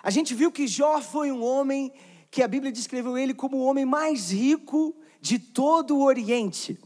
A 0.02 0.11
gente 0.11 0.35
viu 0.35 0.52
que 0.52 0.67
Jó 0.67 1.00
foi 1.00 1.32
um 1.32 1.44
homem 1.44 1.93
que 2.31 2.43
a 2.43 2.49
Bíblia 2.49 2.70
descreveu 2.70 3.17
ele 3.17 3.32
como 3.32 3.56
o 3.56 3.64
homem 3.64 3.85
mais 3.85 4.31
rico 4.31 4.94
de 5.20 5.38
todo 5.38 5.97
o 5.97 6.05
Oriente. 6.05 6.79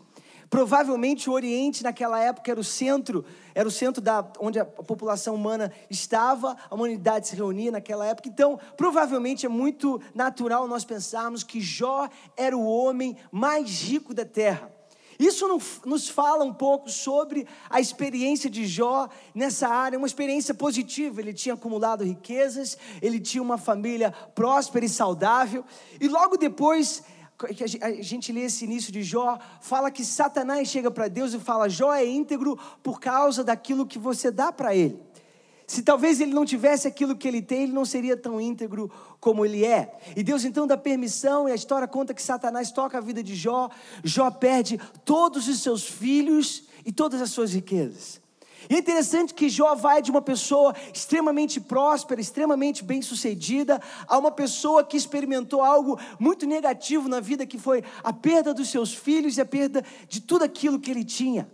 Provavelmente 0.50 1.30
o 1.30 1.32
Oriente 1.32 1.84
naquela 1.84 2.20
época 2.20 2.50
era 2.50 2.58
o 2.58 2.64
centro, 2.64 3.24
era 3.54 3.68
o 3.68 3.70
centro 3.70 4.02
da 4.02 4.28
onde 4.40 4.58
a 4.58 4.64
população 4.64 5.36
humana 5.36 5.72
estava, 5.88 6.56
a 6.68 6.74
humanidade 6.74 7.28
se 7.28 7.36
reunia 7.36 7.70
naquela 7.70 8.04
época. 8.04 8.28
Então, 8.28 8.58
provavelmente 8.76 9.46
é 9.46 9.48
muito 9.48 10.02
natural 10.12 10.66
nós 10.66 10.84
pensarmos 10.84 11.44
que 11.44 11.60
Jó 11.60 12.08
era 12.36 12.56
o 12.56 12.66
homem 12.66 13.16
mais 13.30 13.80
rico 13.82 14.12
da 14.12 14.24
terra. 14.24 14.72
Isso 15.20 15.46
nos 15.84 16.08
fala 16.08 16.42
um 16.42 16.52
pouco 16.52 16.88
sobre 16.88 17.46
a 17.68 17.78
experiência 17.78 18.48
de 18.48 18.66
Jó 18.66 19.06
nessa 19.34 19.68
área, 19.68 19.98
uma 19.98 20.06
experiência 20.06 20.54
positiva. 20.54 21.20
Ele 21.20 21.34
tinha 21.34 21.54
acumulado 21.54 22.02
riquezas, 22.02 22.78
ele 23.02 23.20
tinha 23.20 23.42
uma 23.42 23.58
família 23.58 24.12
próspera 24.34 24.86
e 24.86 24.88
saudável, 24.88 25.62
e 26.00 26.08
logo 26.08 26.38
depois 26.38 27.02
a 27.46 28.02
gente 28.02 28.32
lê 28.32 28.42
esse 28.42 28.64
início 28.64 28.92
de 28.92 29.02
Jó, 29.02 29.38
fala 29.60 29.90
que 29.90 30.04
Satanás 30.04 30.68
chega 30.68 30.90
para 30.90 31.08
Deus 31.08 31.32
e 31.34 31.38
fala: 31.38 31.68
Jó 31.68 31.92
é 31.92 32.04
íntegro 32.04 32.58
por 32.82 33.00
causa 33.00 33.42
daquilo 33.44 33.86
que 33.86 33.98
você 33.98 34.30
dá 34.30 34.52
para 34.52 34.74
ele. 34.74 34.98
Se 35.70 35.82
talvez 35.82 36.20
ele 36.20 36.34
não 36.34 36.44
tivesse 36.44 36.88
aquilo 36.88 37.16
que 37.16 37.28
ele 37.28 37.40
tem, 37.40 37.62
ele 37.62 37.72
não 37.72 37.84
seria 37.84 38.16
tão 38.16 38.40
íntegro 38.40 38.90
como 39.20 39.46
ele 39.46 39.64
é. 39.64 39.96
E 40.16 40.22
Deus 40.22 40.44
então 40.44 40.66
dá 40.66 40.76
permissão, 40.76 41.48
e 41.48 41.52
a 41.52 41.54
história 41.54 41.86
conta 41.86 42.12
que 42.12 42.20
Satanás 42.20 42.72
toca 42.72 42.98
a 42.98 43.00
vida 43.00 43.22
de 43.22 43.36
Jó. 43.36 43.70
Jó 44.02 44.28
perde 44.32 44.80
todos 45.04 45.46
os 45.46 45.62
seus 45.62 45.84
filhos 45.84 46.64
e 46.84 46.90
todas 46.90 47.22
as 47.22 47.30
suas 47.30 47.52
riquezas. 47.52 48.20
E 48.68 48.74
é 48.74 48.78
interessante 48.78 49.32
que 49.32 49.48
Jó 49.48 49.74
vai 49.74 50.02
de 50.02 50.10
uma 50.10 50.20
pessoa 50.20 50.74
extremamente 50.92 51.60
próspera, 51.60 52.20
extremamente 52.20 52.84
bem-sucedida, 52.84 53.80
a 54.06 54.18
uma 54.18 54.30
pessoa 54.30 54.84
que 54.84 54.96
experimentou 54.96 55.62
algo 55.62 55.98
muito 56.18 56.46
negativo 56.46 57.08
na 57.08 57.20
vida, 57.20 57.46
que 57.46 57.58
foi 57.58 57.82
a 58.02 58.12
perda 58.12 58.52
dos 58.52 58.68
seus 58.68 58.92
filhos 58.92 59.36
e 59.36 59.40
a 59.40 59.46
perda 59.46 59.84
de 60.08 60.20
tudo 60.20 60.44
aquilo 60.44 60.78
que 60.78 60.90
ele 60.90 61.04
tinha. 61.04 61.50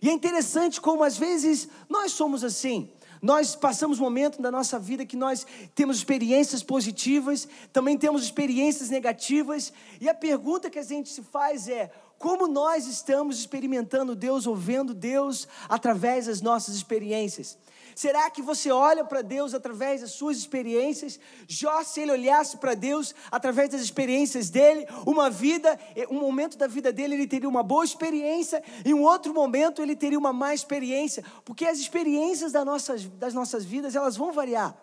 E 0.00 0.08
é 0.08 0.12
interessante 0.12 0.80
como 0.80 1.02
às 1.02 1.18
vezes 1.18 1.68
nós 1.88 2.12
somos 2.12 2.44
assim. 2.44 2.90
Nós 3.20 3.56
passamos 3.56 3.98
momentos 3.98 4.38
da 4.38 4.50
nossa 4.50 4.78
vida 4.78 5.04
que 5.04 5.16
nós 5.16 5.46
temos 5.74 5.98
experiências 5.98 6.62
positivas, 6.62 7.48
também 7.72 7.98
temos 7.98 8.22
experiências 8.22 8.90
negativas, 8.90 9.72
e 10.00 10.08
a 10.08 10.14
pergunta 10.14 10.70
que 10.70 10.78
a 10.78 10.82
gente 10.82 11.08
se 11.08 11.22
faz 11.22 11.68
é: 11.68 11.90
como 12.18 12.48
nós 12.48 12.86
estamos 12.86 13.38
experimentando 13.38 14.14
Deus, 14.14 14.46
ouvendo 14.46 14.92
Deus 14.92 15.46
através 15.68 16.26
das 16.26 16.40
nossas 16.40 16.74
experiências? 16.74 17.58
Será 17.98 18.30
que 18.30 18.40
você 18.40 18.70
olha 18.70 19.04
para 19.04 19.22
Deus 19.22 19.54
através 19.54 20.02
das 20.02 20.12
suas 20.12 20.36
experiências? 20.36 21.18
Jó, 21.48 21.82
se 21.82 22.00
ele 22.00 22.12
olhasse 22.12 22.56
para 22.56 22.74
Deus 22.74 23.12
através 23.28 23.70
das 23.70 23.80
experiências 23.80 24.48
dele, 24.50 24.86
uma 25.04 25.28
vida, 25.28 25.76
um 26.08 26.20
momento 26.20 26.56
da 26.56 26.68
vida 26.68 26.92
dele 26.92 27.14
ele 27.14 27.26
teria 27.26 27.48
uma 27.48 27.64
boa 27.64 27.84
experiência, 27.84 28.62
e 28.84 28.94
um 28.94 29.02
outro 29.02 29.34
momento 29.34 29.82
ele 29.82 29.96
teria 29.96 30.16
uma 30.16 30.32
má 30.32 30.54
experiência, 30.54 31.24
porque 31.44 31.66
as 31.66 31.80
experiências 31.80 32.52
das 32.52 32.64
nossas, 32.64 33.04
das 33.04 33.34
nossas 33.34 33.64
vidas 33.64 33.96
elas 33.96 34.16
vão 34.16 34.30
variar. 34.30 34.76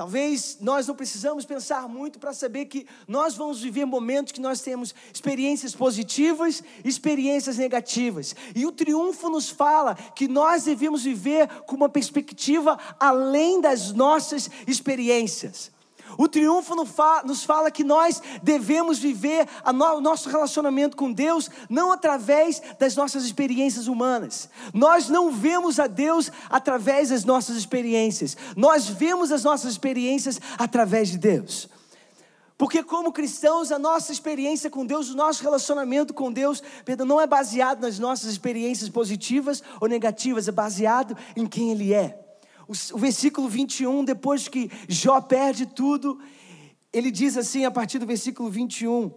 Talvez 0.00 0.56
nós 0.62 0.86
não 0.86 0.94
precisamos 0.94 1.44
pensar 1.44 1.86
muito 1.86 2.18
para 2.18 2.32
saber 2.32 2.64
que 2.64 2.86
nós 3.06 3.34
vamos 3.34 3.60
viver 3.60 3.84
momentos 3.84 4.32
que 4.32 4.40
nós 4.40 4.62
temos 4.62 4.94
experiências 5.12 5.74
positivas, 5.74 6.64
experiências 6.82 7.58
negativas. 7.58 8.34
E 8.56 8.64
o 8.64 8.72
triunfo 8.72 9.28
nos 9.28 9.50
fala 9.50 9.94
que 9.94 10.26
nós 10.26 10.64
devemos 10.64 11.02
viver 11.02 11.46
com 11.66 11.76
uma 11.76 11.90
perspectiva 11.90 12.78
além 12.98 13.60
das 13.60 13.92
nossas 13.92 14.48
experiências. 14.66 15.70
O 16.18 16.28
triunfo 16.28 16.74
nos 16.74 17.44
fala 17.44 17.70
que 17.70 17.84
nós 17.84 18.22
devemos 18.42 18.98
viver 18.98 19.46
o 19.64 20.00
nosso 20.00 20.28
relacionamento 20.28 20.96
com 20.96 21.12
Deus 21.12 21.48
não 21.68 21.92
através 21.92 22.60
das 22.78 22.96
nossas 22.96 23.24
experiências 23.24 23.86
humanas. 23.86 24.48
Nós 24.72 25.08
não 25.08 25.30
vemos 25.30 25.78
a 25.78 25.86
Deus 25.86 26.30
através 26.48 27.10
das 27.10 27.24
nossas 27.24 27.56
experiências. 27.56 28.36
Nós 28.56 28.86
vemos 28.86 29.32
as 29.32 29.44
nossas 29.44 29.72
experiências 29.72 30.40
através 30.58 31.08
de 31.08 31.18
Deus. 31.18 31.68
Porque, 32.60 32.82
como 32.82 33.10
cristãos, 33.10 33.72
a 33.72 33.78
nossa 33.78 34.12
experiência 34.12 34.68
com 34.68 34.84
Deus, 34.84 35.08
o 35.08 35.16
nosso 35.16 35.42
relacionamento 35.42 36.12
com 36.12 36.30
Deus, 36.30 36.62
não 37.06 37.18
é 37.18 37.26
baseado 37.26 37.80
nas 37.80 37.98
nossas 37.98 38.30
experiências 38.30 38.90
positivas 38.90 39.62
ou 39.80 39.88
negativas, 39.88 40.46
é 40.46 40.52
baseado 40.52 41.16
em 41.34 41.46
quem 41.46 41.70
Ele 41.70 41.94
é 41.94 42.19
o, 42.94 42.98
versículo 42.98 43.48
21, 43.48 44.04
depois 44.04 44.46
que 44.46 44.70
Jó 44.88 45.20
perde 45.20 45.66
tudo, 45.66 46.20
ele 46.92 47.10
diz 47.10 47.36
assim 47.36 47.64
a 47.64 47.70
partir 47.70 47.98
do 47.98 48.06
versículo 48.06 48.48
21: 48.48 49.10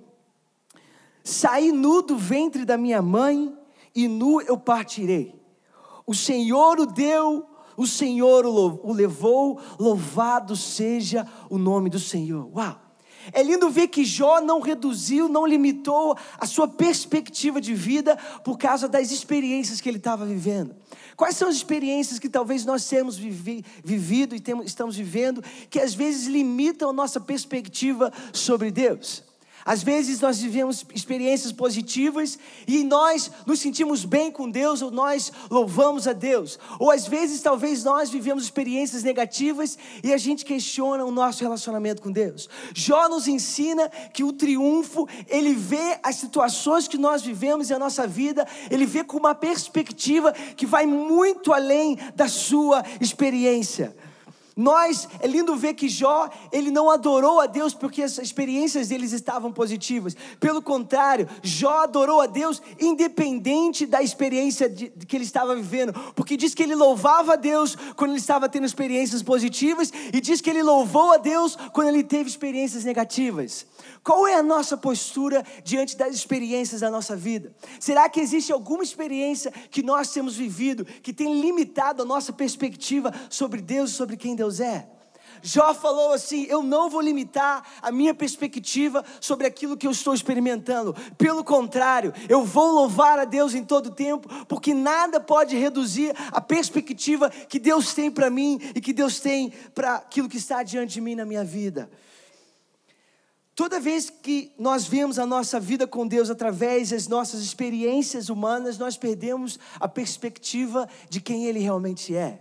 Saí 1.24 1.72
nu 1.72 2.02
do 2.02 2.18
ventre 2.18 2.66
da 2.66 2.78
minha 2.78 3.02
mãe 3.02 3.56
e 3.96 4.08
nu 4.08 4.42
eu 4.42 4.58
partirei. 4.58 5.40
O 6.06 6.16
Senhor 6.16 6.80
o 6.80 6.88
deu, 6.88 7.46
o 7.78 7.86
Senhor 7.86 8.46
o 8.46 8.92
levou, 8.92 9.60
louvado 9.80 10.56
seja 10.56 11.28
o 11.50 11.58
nome 11.60 11.90
do 11.90 12.00
Senhor. 12.00 12.50
Uau! 12.56 12.93
É 13.32 13.42
lindo 13.42 13.70
ver 13.70 13.88
que 13.88 14.04
Jó 14.04 14.42
não 14.42 14.60
reduziu, 14.60 15.30
não 15.30 15.46
limitou 15.46 16.18
a 16.38 16.46
sua 16.46 16.68
perspectiva 16.68 17.62
de 17.62 17.74
vida 17.74 18.18
por 18.44 18.58
causa 18.58 18.88
das 18.88 19.12
experiências 19.12 19.80
que 19.80 19.90
ele 19.90 19.98
estava 19.98 20.26
vivendo. 20.26 20.76
Quais 21.16 21.38
são 21.38 21.48
as 21.48 21.56
experiências 21.56 22.20
que 22.20 22.28
talvez 22.28 22.66
nós 22.66 22.88
temos 22.88 23.18
vivi, 23.18 23.64
vivido 23.84 24.36
e 24.36 24.40
temos, 24.40 24.66
estamos 24.66 24.96
vivendo 24.96 25.44
que 25.70 25.80
às 25.80 25.94
vezes 25.94 26.28
limitam 26.28 26.90
a 26.90 26.94
nossa 26.94 27.20
perspectiva 27.20 28.12
sobre 28.34 28.72
Deus? 28.72 29.24
Às 29.66 29.82
vezes 29.82 30.20
nós 30.20 30.40
vivemos 30.40 30.86
experiências 30.94 31.52
positivas 31.52 32.38
e 32.68 32.84
nós 32.84 33.32
nos 33.46 33.60
sentimos 33.60 34.04
bem 34.04 34.32
com 34.32 34.50
Deus 34.50 34.82
ou 34.82 34.92
nós 34.92 35.32
louvamos 35.50 36.08
a 36.08 36.14
Deus. 36.14 36.60
Ou 36.80 36.92
às 36.92 37.08
vezes 37.08 37.42
talvez 37.42 37.84
nós 37.84 38.10
vivemos 38.10 38.44
experiências 38.44 39.04
negativas 39.04 39.78
e 40.04 40.14
a 40.14 40.18
gente 40.18 40.44
questiona 40.44 41.06
o 41.06 41.12
nosso 41.12 41.44
relacionamento 41.44 42.02
com 42.02 42.12
Deus. 42.12 42.50
Jó 42.74 43.08
nos 43.08 43.28
ensina 43.28 43.90
que 44.14 44.24
o 44.24 44.34
triunfo, 44.34 45.08
ele 45.28 45.54
vê 45.54 45.98
as 46.04 46.16
situações 46.16 46.88
que 46.88 46.98
nós 46.98 47.22
vivemos 47.22 47.72
em 47.72 47.74
a 47.74 47.80
nossa 47.80 48.06
vida, 48.06 48.46
ele 48.70 48.86
vê 48.86 49.04
com 49.04 49.18
uma 49.18 49.34
perspectiva 49.34 50.34
que 50.34 50.66
vai 50.66 50.86
muito 50.86 51.54
além 51.54 51.98
da 52.16 52.28
sua 52.28 52.84
experiência. 53.00 53.96
Nós, 54.56 55.08
é 55.20 55.28
lindo 55.28 55.56
ver 55.56 55.74
que 55.74 55.90
Jó, 55.90 56.30
ele 56.52 56.70
não 56.70 56.90
adorou 56.90 57.40
a 57.40 57.48
Deus 57.48 57.74
porque 57.74 58.04
as 58.04 58.20
experiências 58.20 58.90
deles 58.90 59.12
estavam 59.12 59.52
positivas. 59.52 60.16
Pelo 60.40 60.62
contrário, 60.62 61.28
Jó 61.42 61.84
adorou 61.84 62.22
a 62.22 62.28
Deus 62.28 62.62
independente 62.80 63.86
da 63.88 64.02
experiência 64.02 64.70
de, 64.70 64.90
que 64.90 65.18
ele 65.18 65.24
estava 65.24 65.56
vivendo. 65.56 65.94
Porque 66.16 66.38
diz 66.38 66.54
que 66.54 66.62
ele 66.62 66.76
louvava 66.76 67.34
a 67.34 67.36
Deus 67.36 67.76
quando 67.96 68.12
ele 68.12 68.20
estava 68.20 68.48
tendo 68.48 68.66
experiências 68.66 69.24
positivas 69.24 69.92
e 70.14 70.22
diz 70.22 70.40
que 70.40 70.50
ele 70.50 70.62
louvou 70.62 71.14
a 71.14 71.18
Deus 71.18 71.58
quando 71.74 71.88
ele 71.88 72.04
teve 72.04 72.30
experiências 72.30 72.84
negativas. 72.84 73.66
Qual 74.04 74.28
é 74.28 74.36
a 74.36 74.44
nossa 74.44 74.76
postura 74.76 75.46
diante 75.64 75.96
das 75.96 76.14
experiências 76.14 76.82
da 76.82 76.92
nossa 76.92 77.16
vida? 77.16 77.56
Será 77.80 78.10
que 78.10 78.20
existe 78.20 78.52
alguma 78.52 78.84
experiência 78.84 79.50
que 79.72 79.82
nós 79.82 80.12
temos 80.12 80.36
vivido 80.36 80.84
que 80.84 81.14
tem 81.14 81.40
limitado 81.40 82.02
a 82.02 82.06
nossa 82.06 82.34
perspectiva 82.34 83.14
sobre 83.30 83.62
Deus 83.62 83.92
e 83.92 83.94
sobre 83.94 84.18
quem 84.18 84.36
Deus 84.36 84.43
é? 84.60 84.88
Jó 85.44 85.74
falou 85.74 86.14
assim: 86.14 86.46
Eu 86.50 86.64
não 86.64 86.90
vou 86.90 87.02
limitar 87.02 87.68
a 87.82 87.92
minha 87.92 88.14
perspectiva 88.14 89.04
sobre 89.20 89.46
aquilo 89.46 89.76
que 89.76 89.86
eu 89.86 89.92
estou 89.92 90.14
experimentando. 90.14 90.96
Pelo 91.18 91.44
contrário, 91.44 92.14
eu 92.30 92.46
vou 92.46 92.72
louvar 92.72 93.20
a 93.20 93.26
Deus 93.26 93.54
em 93.54 93.64
todo 93.64 93.92
tempo, 93.92 94.30
porque 94.46 94.74
nada 94.74 95.20
pode 95.20 95.58
reduzir 95.58 96.16
a 96.32 96.40
perspectiva 96.40 97.30
que 97.30 97.60
Deus 97.60 97.94
tem 97.94 98.10
para 98.10 98.30
mim 98.30 98.60
e 98.74 98.80
que 98.80 98.94
Deus 98.94 99.20
tem 99.20 99.52
para 99.76 99.96
aquilo 99.96 100.30
que 100.30 100.38
está 100.38 100.64
diante 100.64 100.94
de 100.94 101.02
mim 101.02 101.14
na 101.14 101.26
minha 101.26 101.44
vida. 101.44 101.92
Toda 103.54 103.80
vez 103.80 104.10
que 104.10 104.52
nós 104.58 104.88
vemos 104.88 105.20
a 105.20 105.28
nossa 105.28 105.60
vida 105.60 105.86
com 105.86 106.08
Deus 106.08 106.30
através 106.30 106.90
das 106.90 107.08
nossas 107.08 107.42
experiências 107.42 108.30
humanas, 108.30 108.80
nós 108.80 108.98
perdemos 108.98 109.60
a 109.80 109.88
perspectiva 109.88 110.90
de 111.08 111.22
quem 111.22 111.46
Ele 111.46 111.60
realmente 111.60 112.16
é. 112.16 112.40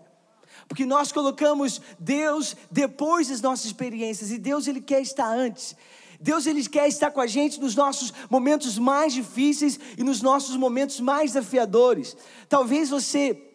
Porque 0.69 0.87
nós 0.87 1.13
colocamos 1.13 1.81
Deus 1.99 2.57
depois 2.71 3.29
das 3.29 3.41
nossas 3.41 3.67
experiências 3.67 4.31
e 4.31 4.39
Deus 4.39 4.67
Ele 4.67 4.81
quer 4.81 5.01
estar 5.01 5.29
antes. 5.29 5.77
Deus 6.23 6.47
ele 6.47 6.65
quer 6.69 6.87
estar 6.87 7.11
com 7.11 7.21
a 7.21 7.27
gente 7.27 7.61
nos 7.61 7.75
nossos 7.75 8.13
momentos 8.31 8.79
mais 8.79 9.13
difíceis 9.13 9.79
e 9.99 10.05
nos 10.05 10.23
nossos 10.23 10.57
momentos 10.57 11.01
mais 11.01 11.33
desafiadores. 11.33 12.17
Talvez 12.49 12.91
você 12.91 13.49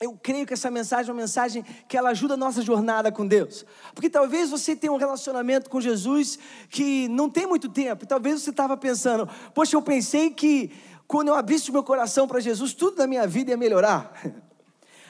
eu 0.00 0.12
creio 0.12 0.46
que 0.46 0.54
essa 0.54 0.70
mensagem 0.70 1.10
é 1.10 1.12
uma 1.12 1.20
mensagem 1.20 1.64
que 1.88 1.96
ela 1.96 2.10
ajuda 2.10 2.34
a 2.34 2.36
nossa 2.36 2.62
jornada 2.62 3.10
com 3.10 3.26
Deus. 3.26 3.66
Porque 3.92 4.08
talvez 4.08 4.48
você 4.48 4.76
tenha 4.76 4.92
um 4.92 4.96
relacionamento 4.96 5.68
com 5.68 5.80
Jesus 5.80 6.38
que 6.70 7.08
não 7.08 7.28
tem 7.28 7.48
muito 7.48 7.68
tempo. 7.68 8.04
E 8.04 8.06
talvez 8.06 8.40
você 8.40 8.50
estava 8.50 8.76
pensando, 8.76 9.28
poxa, 9.52 9.74
eu 9.74 9.82
pensei 9.82 10.30
que 10.30 10.70
quando 11.06 11.28
eu 11.28 11.34
abrisse 11.34 11.70
o 11.70 11.72
meu 11.72 11.82
coração 11.82 12.28
para 12.28 12.38
Jesus, 12.38 12.74
tudo 12.74 12.98
na 12.98 13.08
minha 13.08 13.26
vida 13.26 13.50
ia 13.50 13.56
melhorar. 13.56 14.12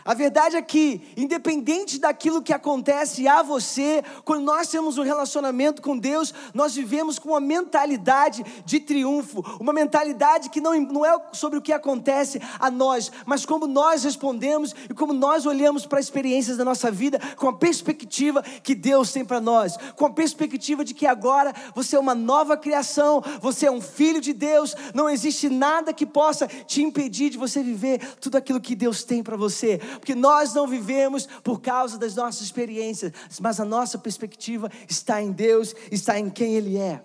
A 0.09 0.15
verdade 0.15 0.57
é 0.57 0.63
que, 0.63 1.03
independente 1.19 1.99
daquilo 1.99 2.41
que 2.41 2.55
acontece 2.55 3.29
a 3.29 3.43
você, 3.43 4.03
quando 4.25 4.43
nós 4.43 4.69
temos 4.69 4.97
um 4.97 5.03
relacionamento 5.03 5.83
com 5.83 5.99
Deus, 5.99 6.33
nós 6.55 6.75
vivemos 6.75 7.19
com 7.19 7.29
uma 7.29 7.41
mentalidade 7.41 8.43
de 8.65 8.81
triunfo, 8.81 9.45
uma 9.61 9.71
mentalidade 9.71 10.49
que 10.49 10.63
não, 10.63 10.81
não 10.81 11.05
é 11.05 11.15
sobre 11.33 11.59
o 11.59 11.61
que 11.61 11.75
acontece 11.75 12.41
a 12.59 12.71
nós, 12.71 13.13
mas 13.27 13.45
como 13.45 13.67
nós 13.67 14.03
respondemos 14.03 14.75
e 14.89 14.95
como 14.95 15.13
nós 15.13 15.45
olhamos 15.45 15.85
para 15.85 15.99
as 15.99 16.07
experiências 16.07 16.57
da 16.57 16.65
nossa 16.65 16.91
vida 16.91 17.21
com 17.37 17.49
a 17.49 17.53
perspectiva 17.53 18.43
que 18.63 18.75
Deus 18.75 19.13
tem 19.13 19.27
para 19.27 19.43
nós, 19.43 19.77
com 19.95 20.07
a 20.07 20.11
perspectiva 20.11 20.87
de 20.87 20.95
que 20.95 21.05
agora 21.05 21.53
você 21.75 21.97
é 21.97 22.01
uma 22.01 22.15
nova 22.15 22.57
criação, 22.57 23.23
você 23.43 23.67
é 23.67 23.71
um 23.71 23.83
filho 23.83 24.23
de 24.23 24.33
Deus, 24.33 24.75
não 24.95 25.11
existe 25.11 25.51
nada 25.51 25.93
que 25.93 26.07
possa 26.07 26.47
te 26.47 26.83
impedir 26.83 27.29
de 27.29 27.37
você 27.37 27.63
viver 27.63 27.99
tudo 28.15 28.39
aquilo 28.39 28.59
que 28.59 28.75
Deus 28.75 29.05
tem 29.05 29.23
para 29.23 29.37
você 29.37 29.79
porque 29.99 30.15
nós 30.15 30.55
não 30.55 30.67
vivemos 30.67 31.27
por 31.43 31.61
causa 31.61 31.99
das 31.99 32.15
nossas 32.15 32.43
experiências, 32.43 33.13
mas 33.41 33.61
a 33.61 33.65
nossa 33.65 33.99
perspectiva 33.99 34.71
está 34.89 35.21
em 35.23 35.33
Deus, 35.33 35.75
está 35.91 36.19
em 36.19 36.31
quem 36.31 36.55
Ele 36.55 36.77
é. 36.77 37.03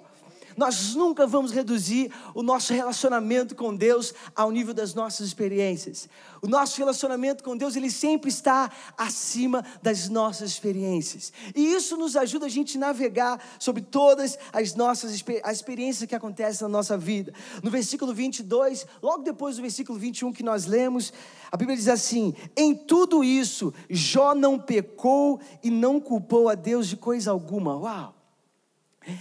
Nós 0.58 0.96
nunca 0.96 1.26
vamos 1.26 1.52
reduzir 1.52 2.12
o 2.34 2.44
nosso 2.44 2.74
relacionamento 2.74 3.56
com 3.56 3.76
Deus 3.76 4.14
ao 4.36 4.52
nível 4.52 4.74
das 4.74 4.94
nossas 4.94 5.28
experiências. 5.28 6.08
O 6.42 6.48
nosso 6.48 6.78
relacionamento 6.78 7.44
com 7.44 7.56
Deus, 7.56 7.76
ele 7.76 7.90
sempre 7.90 8.30
está 8.30 8.70
acima 8.98 9.66
das 9.82 10.10
nossas 10.10 10.52
experiências. 10.52 11.32
E 11.56 11.74
isso 11.74 11.96
nos 11.96 12.16
ajuda 12.16 12.48
a 12.48 12.50
gente 12.50 12.78
navegar 12.78 13.42
sobre 13.58 13.82
todas 13.82 14.38
as 14.52 14.76
nossas 14.76 15.24
as 15.44 15.58
experiências 15.58 16.08
que 16.08 16.16
acontecem 16.16 16.64
na 16.64 16.70
nossa 16.70 16.98
vida. 16.98 17.34
No 17.62 17.72
versículo 17.72 18.14
22, 18.14 18.86
logo 19.02 19.24
depois 19.24 19.56
do 19.56 19.62
versículo 19.62 19.98
21 19.98 20.34
que 20.34 20.44
nós 20.44 20.66
lemos, 20.66 21.14
a 21.52 21.58
Bíblia 21.58 21.78
diz 21.78 21.88
assim: 21.88 22.36
Em 22.58 22.76
tudo 22.76 23.24
isso, 23.24 23.74
Jó 23.90 24.36
não 24.36 24.60
pecou 24.60 25.40
e 25.64 25.70
não 25.70 26.00
culpou 26.00 26.50
a 26.50 26.56
Deus 26.56 26.88
de 26.88 26.98
coisa 26.98 27.32
alguma. 27.32 27.78
Uau! 27.78 28.16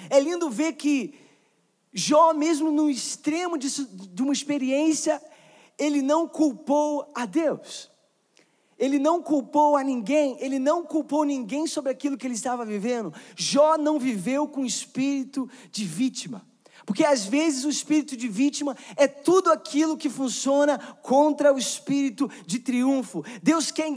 É 0.09 0.21
lindo 0.21 0.51
ver 0.51 0.75
que 0.75 1.15
Jó, 1.93 2.33
mesmo 2.33 2.71
no 2.71 2.89
extremo 2.89 3.59
de, 3.59 3.69
de 3.85 4.23
uma 4.23 4.33
experiência, 4.33 5.23
ele 5.79 6.01
não 6.01 6.27
culpou 6.27 7.11
a 7.15 7.27
Deus. 7.27 7.91
Ele 8.79 8.99
não 8.99 9.23
culpou 9.23 9.77
a 9.77 9.85
ninguém, 9.85 10.37
ele 10.41 10.59
não 10.59 10.85
culpou 10.85 11.25
ninguém 11.25 11.67
sobre 11.67 11.93
aquilo 11.93 12.17
que 12.17 12.27
ele 12.27 12.35
estava 12.35 12.65
vivendo. 12.65 13.15
Jó 13.37 13.77
não 13.79 13.99
viveu 13.99 14.49
com 14.49 14.65
espírito 14.65 15.49
de 15.71 15.85
vítima. 15.85 16.45
Porque 16.87 17.05
às 17.05 17.25
vezes 17.25 17.65
o 17.65 17.69
espírito 17.69 18.17
de 18.17 18.29
vítima 18.29 18.77
é 18.97 19.07
tudo 19.07 19.51
aquilo 19.51 19.97
que 19.97 20.09
funciona 20.09 20.79
contra 21.03 21.53
o 21.53 21.59
espírito 21.59 22.31
de 22.47 22.59
triunfo. 22.59 23.25
Deus 23.43 23.71
quer 23.71 23.91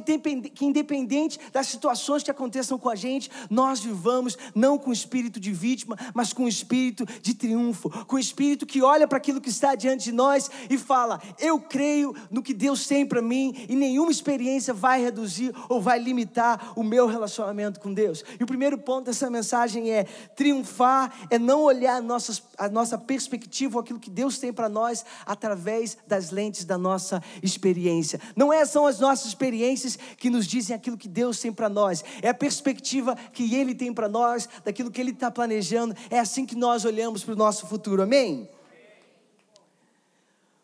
que, 0.53 0.65
independente 0.65 1.39
das 1.51 1.67
situações 1.67 2.23
que 2.23 2.31
aconteçam 2.31 2.77
com 2.77 2.89
a 2.89 2.95
gente, 2.95 3.29
nós 3.49 3.79
vivamos 3.79 4.37
não 4.53 4.77
com 4.77 4.89
o 4.89 4.93
espírito 4.93 5.39
de 5.39 5.51
vítima, 5.51 5.97
mas 6.13 6.33
com 6.33 6.43
o 6.45 6.47
espírito 6.47 7.05
de 7.21 7.33
triunfo. 7.33 7.89
Com 8.05 8.15
o 8.15 8.19
espírito 8.19 8.65
que 8.65 8.81
olha 8.81 9.07
para 9.07 9.17
aquilo 9.17 9.41
que 9.41 9.49
está 9.49 9.75
diante 9.75 10.05
de 10.05 10.11
nós 10.11 10.49
e 10.69 10.77
fala: 10.77 11.21
Eu 11.39 11.59
creio 11.59 12.15
no 12.29 12.41
que 12.41 12.53
Deus 12.53 12.87
tem 12.87 13.05
para 13.05 13.21
mim 13.21 13.65
e 13.67 13.75
nenhuma 13.75 14.11
experiência 14.11 14.73
vai 14.73 15.01
reduzir 15.01 15.53
ou 15.69 15.81
vai 15.81 15.99
limitar 15.99 16.73
o 16.75 16.83
meu 16.83 17.07
relacionamento 17.07 17.79
com 17.79 17.93
Deus. 17.93 18.23
E 18.39 18.43
o 18.43 18.47
primeiro 18.47 18.77
ponto 18.77 19.05
dessa 19.05 19.29
mensagem 19.29 19.91
é: 19.91 20.03
triunfar 20.35 21.27
é 21.29 21.39
não 21.39 21.63
olhar 21.63 22.01
nossas, 22.01 22.43
as 22.57 22.71
nossa 22.75 22.97
perspectiva, 22.97 23.79
aquilo 23.79 23.99
que 23.99 24.09
Deus 24.09 24.37
tem 24.37 24.51
para 24.51 24.67
nós 24.67 25.05
através 25.25 25.97
das 26.05 26.29
lentes 26.29 26.65
da 26.65 26.77
nossa 26.77 27.23
experiência. 27.41 28.19
Não 28.35 28.51
é, 28.51 28.65
são 28.65 28.85
as 28.85 28.99
nossas 28.99 29.27
experiências 29.27 29.97
que 30.17 30.29
nos 30.29 30.45
dizem 30.45 30.75
aquilo 30.75 30.97
que 30.97 31.07
Deus 31.07 31.39
tem 31.39 31.53
para 31.53 31.69
nós, 31.69 32.03
é 32.21 32.27
a 32.27 32.33
perspectiva 32.33 33.15
que 33.31 33.55
Ele 33.55 33.73
tem 33.73 33.93
para 33.93 34.09
nós, 34.09 34.47
daquilo 34.63 34.91
que 34.91 34.99
Ele 34.99 35.11
está 35.11 35.31
planejando. 35.31 35.95
É 36.09 36.19
assim 36.19 36.45
que 36.45 36.55
nós 36.55 36.83
olhamos 36.83 37.23
para 37.23 37.33
o 37.33 37.37
nosso 37.37 37.65
futuro, 37.65 38.01
amém? 38.01 38.49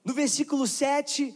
No 0.04 0.14
versículo 0.14 0.68
7, 0.68 1.34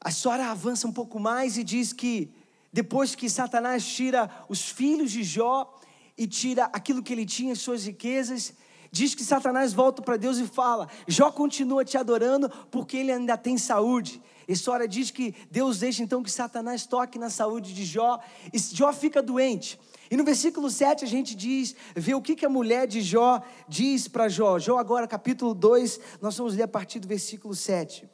a 0.00 0.08
história 0.08 0.46
avança 0.46 0.86
um 0.86 0.92
pouco 0.92 1.20
mais 1.20 1.58
e 1.58 1.64
diz 1.64 1.92
que 1.92 2.32
depois 2.72 3.14
que 3.14 3.28
Satanás 3.28 3.86
tira 3.86 4.30
os 4.48 4.70
filhos 4.70 5.10
de 5.10 5.22
Jó 5.22 5.78
e 6.16 6.26
tira 6.26 6.64
aquilo 6.72 7.02
que 7.02 7.12
ele 7.12 7.26
tinha, 7.26 7.54
suas 7.54 7.84
riquezas, 7.84 8.54
Diz 8.90 9.14
que 9.14 9.24
Satanás 9.24 9.72
volta 9.72 10.00
para 10.02 10.16
Deus 10.16 10.38
e 10.38 10.46
fala: 10.46 10.88
Jó 11.06 11.30
continua 11.30 11.84
te 11.84 11.98
adorando 11.98 12.48
porque 12.70 12.96
ele 12.96 13.12
ainda 13.12 13.36
tem 13.36 13.58
saúde. 13.58 14.22
A 14.48 14.52
história 14.52 14.88
diz 14.88 15.10
que 15.10 15.34
Deus 15.50 15.80
deixa 15.80 16.02
então 16.02 16.22
que 16.22 16.30
Satanás 16.30 16.86
toque 16.86 17.18
na 17.18 17.28
saúde 17.28 17.74
de 17.74 17.84
Jó, 17.84 18.18
e 18.50 18.58
Jó 18.58 18.90
fica 18.94 19.20
doente. 19.20 19.78
E 20.10 20.16
no 20.16 20.24
versículo 20.24 20.70
7 20.70 21.04
a 21.04 21.08
gente 21.08 21.34
diz, 21.34 21.76
vê 21.94 22.14
o 22.14 22.22
que, 22.22 22.34
que 22.34 22.46
a 22.46 22.48
mulher 22.48 22.86
de 22.86 23.02
Jó 23.02 23.42
diz 23.68 24.08
para 24.08 24.26
Jó. 24.26 24.58
Jó, 24.58 24.78
agora, 24.78 25.06
capítulo 25.06 25.52
2, 25.52 26.00
nós 26.22 26.34
vamos 26.38 26.54
ler 26.54 26.62
a 26.62 26.68
partir 26.68 26.98
do 26.98 27.06
versículo 27.06 27.54
7. 27.54 28.08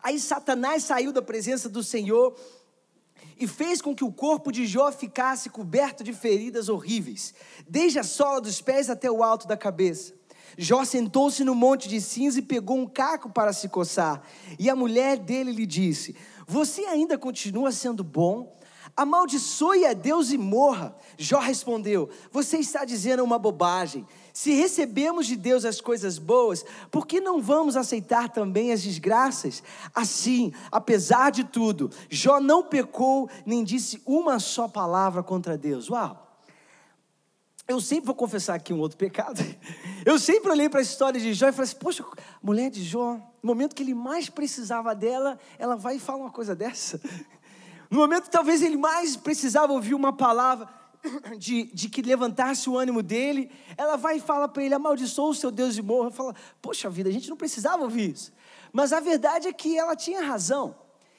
Aí 0.00 0.20
Satanás 0.20 0.84
saiu 0.84 1.12
da 1.12 1.20
presença 1.20 1.68
do 1.68 1.82
Senhor 1.82 2.38
e 3.38 3.46
fez 3.46 3.80
com 3.80 3.94
que 3.94 4.04
o 4.04 4.12
corpo 4.12 4.50
de 4.50 4.66
Jó 4.66 4.90
ficasse 4.90 5.48
coberto 5.48 6.02
de 6.02 6.12
feridas 6.12 6.68
horríveis, 6.68 7.34
desde 7.68 7.98
a 7.98 8.02
sola 8.02 8.40
dos 8.40 8.60
pés 8.60 8.90
até 8.90 9.10
o 9.10 9.22
alto 9.22 9.46
da 9.46 9.56
cabeça. 9.56 10.14
Jó 10.56 10.84
sentou-se 10.84 11.44
no 11.44 11.54
monte 11.54 11.88
de 11.88 12.00
cinza 12.00 12.40
e 12.40 12.42
pegou 12.42 12.76
um 12.76 12.86
caco 12.86 13.30
para 13.30 13.52
se 13.52 13.68
coçar. 13.68 14.22
E 14.58 14.68
a 14.68 14.74
mulher 14.74 15.18
dele 15.18 15.52
lhe 15.52 15.64
disse: 15.64 16.16
Você 16.46 16.82
ainda 16.82 17.16
continua 17.16 17.70
sendo 17.70 18.02
bom? 18.02 18.58
Amaldiçoe 18.96 19.86
a 19.86 19.92
Deus 19.92 20.32
e 20.32 20.36
morra. 20.36 20.96
Jó 21.16 21.38
respondeu: 21.38 22.08
Você 22.32 22.56
está 22.58 22.84
dizendo 22.84 23.22
uma 23.22 23.38
bobagem. 23.38 24.04
Se 24.38 24.52
recebemos 24.52 25.26
de 25.26 25.34
Deus 25.34 25.64
as 25.64 25.80
coisas 25.80 26.16
boas, 26.16 26.64
por 26.92 27.08
que 27.08 27.20
não 27.20 27.42
vamos 27.42 27.76
aceitar 27.76 28.28
também 28.28 28.70
as 28.70 28.80
desgraças? 28.80 29.64
Assim, 29.92 30.52
apesar 30.70 31.32
de 31.32 31.42
tudo, 31.42 31.90
Jó 32.08 32.38
não 32.38 32.62
pecou 32.62 33.28
nem 33.44 33.64
disse 33.64 34.00
uma 34.06 34.38
só 34.38 34.68
palavra 34.68 35.24
contra 35.24 35.58
Deus. 35.58 35.90
Uau! 35.90 36.38
Eu 37.66 37.80
sempre 37.80 38.06
vou 38.06 38.14
confessar 38.14 38.54
aqui 38.54 38.72
um 38.72 38.78
outro 38.78 38.96
pecado. 38.96 39.42
Eu 40.06 40.20
sempre 40.20 40.52
olhei 40.52 40.68
para 40.68 40.78
a 40.78 40.84
história 40.84 41.18
de 41.18 41.34
Jó 41.34 41.48
e 41.48 41.52
falei 41.52 41.68
assim: 41.68 41.78
Poxa, 41.80 42.04
mulher 42.40 42.70
de 42.70 42.84
Jó, 42.84 43.14
no 43.42 43.48
momento 43.48 43.74
que 43.74 43.82
ele 43.82 43.92
mais 43.92 44.30
precisava 44.30 44.94
dela, 44.94 45.36
ela 45.58 45.74
vai 45.74 45.96
e 45.96 45.98
fala 45.98 46.20
uma 46.20 46.30
coisa 46.30 46.54
dessa. 46.54 47.00
No 47.90 48.00
momento 48.00 48.24
que 48.24 48.30
talvez 48.30 48.60
ele 48.60 48.76
mais 48.76 49.16
precisava 49.16 49.72
ouvir 49.72 49.94
uma 49.94 50.12
palavra, 50.12 50.68
de, 51.38 51.64
de 51.64 51.88
que 51.88 52.02
levantasse 52.02 52.68
o 52.68 52.76
ânimo 52.76 53.02
dele, 53.02 53.50
ela 53.76 53.96
vai 53.96 54.16
e 54.16 54.20
fala 54.20 54.48
para 54.48 54.62
ele: 54.62 54.74
amaldiçoa 54.74 55.30
o 55.30 55.34
seu 55.34 55.50
Deus 55.50 55.76
e 55.76 55.82
morra. 55.82 56.10
Fala, 56.10 56.34
poxa 56.60 56.88
vida, 56.88 57.08
a 57.08 57.12
gente 57.12 57.28
não 57.28 57.36
precisava 57.36 57.82
ouvir 57.82 58.10
isso. 58.12 58.32
Mas 58.72 58.92
a 58.92 59.00
verdade 59.00 59.48
é 59.48 59.52
que 59.52 59.76
ela 59.78 59.96
tinha 59.96 60.22
razão. 60.22 60.76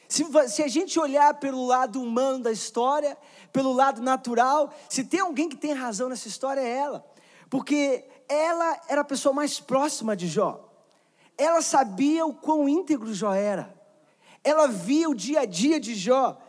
Se, 0.08 0.26
se, 0.48 0.64
a 0.64 0.68
gente 0.68 1.00
olhar 1.00 1.36
pelo 1.36 1.66
lado 1.66 2.02
humano 2.02 2.44
da 2.44 2.52
história, 2.52 3.16
pelo 3.54 3.72
lado 3.72 4.02
natural, 4.02 4.74
se 4.90 5.04
tem 5.04 5.20
alguém 5.20 5.48
que 5.48 5.56
tem 5.56 5.74
razão 5.74 6.10
nessa 6.10 6.28
história 6.28 6.62
é 6.62 6.78
ela. 6.78 7.06
Porque 7.48 8.06
ela 8.28 8.80
era 8.88 9.02
a 9.02 9.06
pessoa 9.06 9.34
mais 9.34 9.60
próxima 9.60 10.16
de 10.16 10.28
Jó. 10.28 10.68
Ela 11.38 11.62
sabia 11.62 12.26
o 12.26 12.34
quão 12.34 12.68
íntegro 12.68 13.14
Jó 13.14 13.34
era. 13.34 13.74
Ela 14.44 14.68
via 14.68 15.10
o 15.10 15.16
dia 15.16 15.42
a 15.42 15.46
dia 15.46 15.80
de 15.80 15.94
Jó. 15.94 16.40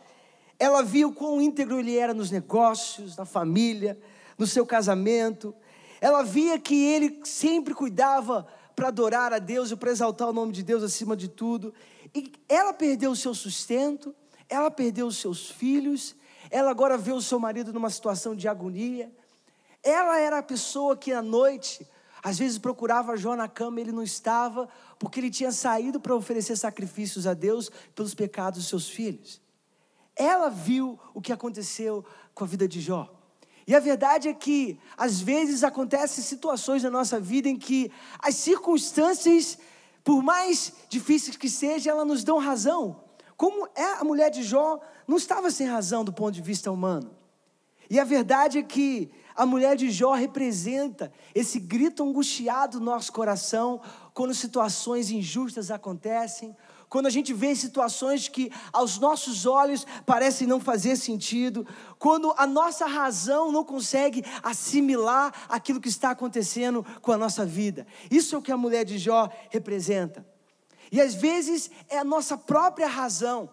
Ela 0.61 0.83
viu 0.83 1.11
quão 1.11 1.41
íntegro 1.41 1.79
ele 1.79 1.97
era 1.97 2.13
nos 2.13 2.29
negócios, 2.29 3.17
na 3.17 3.25
família, 3.25 3.99
no 4.37 4.45
seu 4.45 4.63
casamento. 4.63 5.55
Ela 5.99 6.21
via 6.21 6.59
que 6.59 6.85
ele 6.85 7.19
sempre 7.23 7.73
cuidava 7.73 8.45
para 8.75 8.89
adorar 8.89 9.33
a 9.33 9.39
Deus 9.39 9.71
e 9.71 9.75
para 9.75 9.89
exaltar 9.89 10.29
o 10.29 10.33
nome 10.33 10.53
de 10.53 10.61
Deus 10.61 10.83
acima 10.83 11.17
de 11.17 11.27
tudo. 11.27 11.73
E 12.13 12.31
ela 12.47 12.73
perdeu 12.73 13.09
o 13.09 13.15
seu 13.15 13.33
sustento, 13.33 14.13
ela 14.47 14.69
perdeu 14.69 15.07
os 15.07 15.17
seus 15.17 15.49
filhos, 15.49 16.15
ela 16.51 16.69
agora 16.69 16.95
vê 16.95 17.11
o 17.11 17.23
seu 17.23 17.39
marido 17.39 17.73
numa 17.73 17.89
situação 17.89 18.35
de 18.35 18.47
agonia. 18.47 19.11
Ela 19.81 20.19
era 20.19 20.37
a 20.37 20.43
pessoa 20.43 20.95
que 20.95 21.11
à 21.11 21.23
noite, 21.23 21.87
às 22.21 22.37
vezes 22.37 22.59
procurava 22.59 23.17
Jó 23.17 23.35
na 23.35 23.47
cama, 23.47 23.81
ele 23.81 23.91
não 23.91 24.03
estava, 24.03 24.69
porque 24.99 25.19
ele 25.19 25.31
tinha 25.31 25.51
saído 25.51 25.99
para 25.99 26.15
oferecer 26.15 26.55
sacrifícios 26.55 27.25
a 27.25 27.33
Deus 27.33 27.71
pelos 27.95 28.13
pecados 28.13 28.59
dos 28.59 28.69
seus 28.69 28.87
filhos. 28.87 29.40
Ela 30.21 30.49
viu 30.49 30.99
o 31.15 31.19
que 31.19 31.33
aconteceu 31.33 32.05
com 32.35 32.43
a 32.43 32.47
vida 32.47 32.67
de 32.67 32.79
Jó. 32.79 33.11
E 33.65 33.73
a 33.73 33.79
verdade 33.79 34.27
é 34.27 34.33
que, 34.33 34.79
às 34.95 35.19
vezes, 35.19 35.63
acontecem 35.63 36.23
situações 36.23 36.83
na 36.83 36.91
nossa 36.91 37.19
vida 37.19 37.49
em 37.49 37.57
que 37.57 37.91
as 38.19 38.35
circunstâncias, 38.35 39.57
por 40.03 40.21
mais 40.21 40.73
difíceis 40.89 41.35
que 41.35 41.49
sejam, 41.49 41.93
elas 41.93 42.07
nos 42.07 42.23
dão 42.23 42.37
razão. 42.37 43.03
Como 43.35 43.67
é 43.75 43.93
a 43.99 44.03
mulher 44.03 44.29
de 44.29 44.43
Jó, 44.43 44.79
não 45.07 45.17
estava 45.17 45.49
sem 45.49 45.65
razão 45.65 46.05
do 46.05 46.13
ponto 46.13 46.33
de 46.33 46.41
vista 46.41 46.71
humano. 46.71 47.15
E 47.89 47.99
a 47.99 48.03
verdade 48.03 48.59
é 48.59 48.63
que 48.63 49.11
a 49.35 49.45
mulher 49.45 49.75
de 49.75 49.89
Jó 49.89 50.13
representa 50.13 51.11
esse 51.33 51.59
grito 51.59 52.03
angustiado 52.03 52.79
no 52.79 52.85
nosso 52.85 53.11
coração 53.11 53.81
quando 54.13 54.35
situações 54.35 55.09
injustas 55.09 55.71
acontecem, 55.71 56.55
quando 56.91 57.05
a 57.05 57.09
gente 57.09 57.33
vê 57.33 57.55
situações 57.55 58.27
que 58.27 58.51
aos 58.73 58.99
nossos 58.99 59.45
olhos 59.45 59.87
parecem 60.05 60.45
não 60.45 60.59
fazer 60.59 60.97
sentido, 60.97 61.65
quando 61.97 62.33
a 62.37 62.45
nossa 62.45 62.85
razão 62.85 63.49
não 63.49 63.63
consegue 63.63 64.25
assimilar 64.43 65.33
aquilo 65.47 65.79
que 65.79 65.87
está 65.87 66.09
acontecendo 66.09 66.85
com 67.01 67.13
a 67.13 67.17
nossa 67.17 67.45
vida. 67.45 67.87
Isso 68.11 68.35
é 68.35 68.37
o 68.37 68.41
que 68.41 68.51
a 68.51 68.57
mulher 68.57 68.83
de 68.83 68.97
Jó 68.97 69.29
representa. 69.49 70.27
E 70.91 70.99
às 70.99 71.13
vezes 71.13 71.71
é 71.87 71.97
a 71.97 72.03
nossa 72.03 72.37
própria 72.37 72.87
razão, 72.87 73.49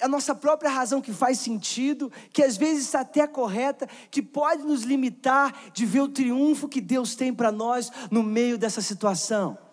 a 0.00 0.08
nossa 0.08 0.34
própria 0.34 0.68
razão 0.68 1.00
que 1.00 1.12
faz 1.12 1.38
sentido, 1.38 2.10
que 2.32 2.42
às 2.42 2.56
vezes 2.56 2.86
está 2.86 3.02
até 3.02 3.24
correta, 3.28 3.88
que 4.10 4.20
pode 4.20 4.64
nos 4.64 4.82
limitar 4.82 5.70
de 5.72 5.86
ver 5.86 6.00
o 6.00 6.08
triunfo 6.08 6.68
que 6.68 6.80
Deus 6.80 7.14
tem 7.14 7.32
para 7.32 7.52
nós 7.52 7.92
no 8.10 8.24
meio 8.24 8.58
dessa 8.58 8.82
situação. 8.82 9.63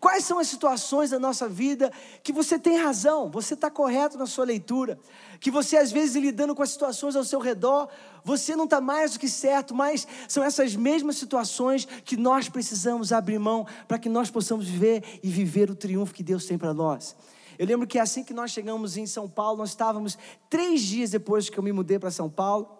Quais 0.00 0.24
são 0.24 0.38
as 0.38 0.48
situações 0.48 1.10
da 1.10 1.18
nossa 1.18 1.46
vida 1.46 1.92
que 2.22 2.32
você 2.32 2.58
tem 2.58 2.78
razão, 2.78 3.30
você 3.30 3.52
está 3.52 3.70
correto 3.70 4.16
na 4.16 4.24
sua 4.24 4.46
leitura, 4.46 4.98
que 5.38 5.50
você 5.50 5.76
às 5.76 5.92
vezes 5.92 6.16
lidando 6.16 6.54
com 6.54 6.62
as 6.62 6.70
situações 6.70 7.14
ao 7.14 7.22
seu 7.22 7.38
redor, 7.38 7.86
você 8.24 8.56
não 8.56 8.64
está 8.64 8.80
mais 8.80 9.12
do 9.12 9.18
que 9.18 9.28
certo, 9.28 9.74
mas 9.74 10.08
são 10.26 10.42
essas 10.42 10.74
mesmas 10.74 11.16
situações 11.16 11.84
que 11.84 12.16
nós 12.16 12.48
precisamos 12.48 13.12
abrir 13.12 13.38
mão 13.38 13.66
para 13.86 13.98
que 13.98 14.08
nós 14.08 14.30
possamos 14.30 14.66
viver 14.66 15.20
e 15.22 15.28
viver 15.28 15.70
o 15.70 15.74
triunfo 15.74 16.14
que 16.14 16.22
Deus 16.22 16.46
tem 16.46 16.56
para 16.56 16.72
nós. 16.72 17.14
Eu 17.58 17.66
lembro 17.66 17.86
que 17.86 17.98
assim 17.98 18.24
que 18.24 18.32
nós 18.32 18.52
chegamos 18.52 18.96
em 18.96 19.04
São 19.04 19.28
Paulo, 19.28 19.58
nós 19.58 19.68
estávamos 19.68 20.16
três 20.48 20.80
dias 20.80 21.10
depois 21.10 21.50
que 21.50 21.58
eu 21.58 21.62
me 21.62 21.72
mudei 21.72 21.98
para 21.98 22.10
São 22.10 22.30
Paulo, 22.30 22.74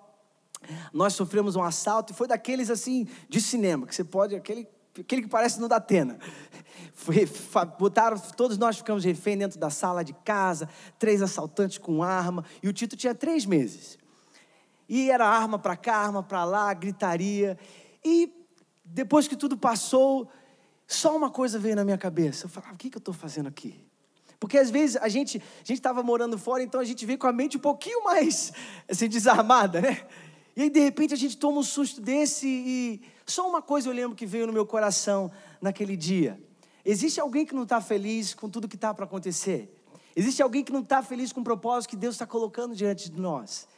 nós 0.90 1.12
sofremos 1.12 1.54
um 1.54 1.62
assalto 1.62 2.14
e 2.14 2.16
foi 2.16 2.26
daqueles 2.26 2.70
assim 2.70 3.06
de 3.28 3.42
cinema, 3.42 3.86
que 3.86 3.94
você 3.94 4.04
pode, 4.04 4.34
aquele 4.34 4.66
aquele 4.98 5.22
que 5.22 5.28
parece 5.28 5.60
no 5.60 5.68
Datena. 5.68 6.18
Foi, 6.18 6.69
botaram, 7.78 8.18
todos 8.36 8.58
nós 8.58 8.78
ficamos 8.78 9.04
refém 9.04 9.36
dentro 9.36 9.58
da 9.58 9.70
sala 9.70 10.04
de 10.04 10.12
casa, 10.12 10.68
três 10.98 11.22
assaltantes 11.22 11.78
com 11.78 12.02
arma, 12.02 12.44
e 12.62 12.68
o 12.68 12.72
Tito 12.72 12.96
tinha 12.96 13.14
três 13.14 13.46
meses. 13.46 13.98
E 14.88 15.10
era 15.10 15.26
arma 15.26 15.58
para 15.58 15.76
cá, 15.76 15.96
arma 15.96 16.22
para 16.22 16.44
lá, 16.44 16.74
gritaria. 16.74 17.56
E 18.04 18.32
depois 18.84 19.28
que 19.28 19.36
tudo 19.36 19.56
passou, 19.56 20.28
só 20.86 21.16
uma 21.16 21.30
coisa 21.30 21.58
veio 21.58 21.76
na 21.76 21.84
minha 21.84 21.96
cabeça. 21.96 22.46
Eu 22.46 22.50
falava, 22.50 22.74
o 22.74 22.76
que, 22.76 22.90
que 22.90 22.96
eu 22.96 23.00
estou 23.00 23.14
fazendo 23.14 23.48
aqui? 23.48 23.80
Porque 24.40 24.58
às 24.58 24.70
vezes 24.70 24.96
a 24.96 25.08
gente 25.08 25.36
a 25.38 25.64
gente 25.64 25.74
estava 25.74 26.02
morando 26.02 26.36
fora, 26.38 26.62
então 26.62 26.80
a 26.80 26.84
gente 26.84 27.04
veio 27.04 27.18
com 27.18 27.26
a 27.26 27.32
mente 27.32 27.58
um 27.58 27.60
pouquinho 27.60 28.02
mais 28.02 28.52
assim, 28.88 29.06
desarmada, 29.06 29.80
né? 29.80 30.04
E 30.56 30.62
aí 30.62 30.70
de 30.70 30.80
repente 30.80 31.14
a 31.14 31.16
gente 31.16 31.36
toma 31.36 31.60
um 31.60 31.62
susto 31.62 32.00
desse 32.00 32.48
e 32.48 33.02
só 33.26 33.48
uma 33.48 33.62
coisa 33.62 33.88
eu 33.88 33.92
lembro 33.92 34.16
que 34.16 34.26
veio 34.26 34.46
no 34.46 34.52
meu 34.52 34.66
coração 34.66 35.30
naquele 35.60 35.96
dia. 35.96 36.40
Existe 36.84 37.20
alguém 37.20 37.44
que 37.44 37.54
não 37.54 37.64
está 37.64 37.80
feliz 37.80 38.34
com 38.34 38.48
tudo 38.48 38.68
que 38.68 38.76
está 38.76 38.92
para 38.94 39.04
acontecer? 39.04 39.74
Existe 40.14 40.42
alguém 40.42 40.64
que 40.64 40.72
não 40.72 40.80
está 40.80 41.02
feliz 41.02 41.32
com 41.32 41.40
o 41.40 41.44
propósito 41.44 41.90
que 41.90 41.96
Deus 41.96 42.14
está 42.14 42.26
colocando 42.26 42.74
diante 42.74 43.10
de 43.10 43.20
nós? 43.20 43.68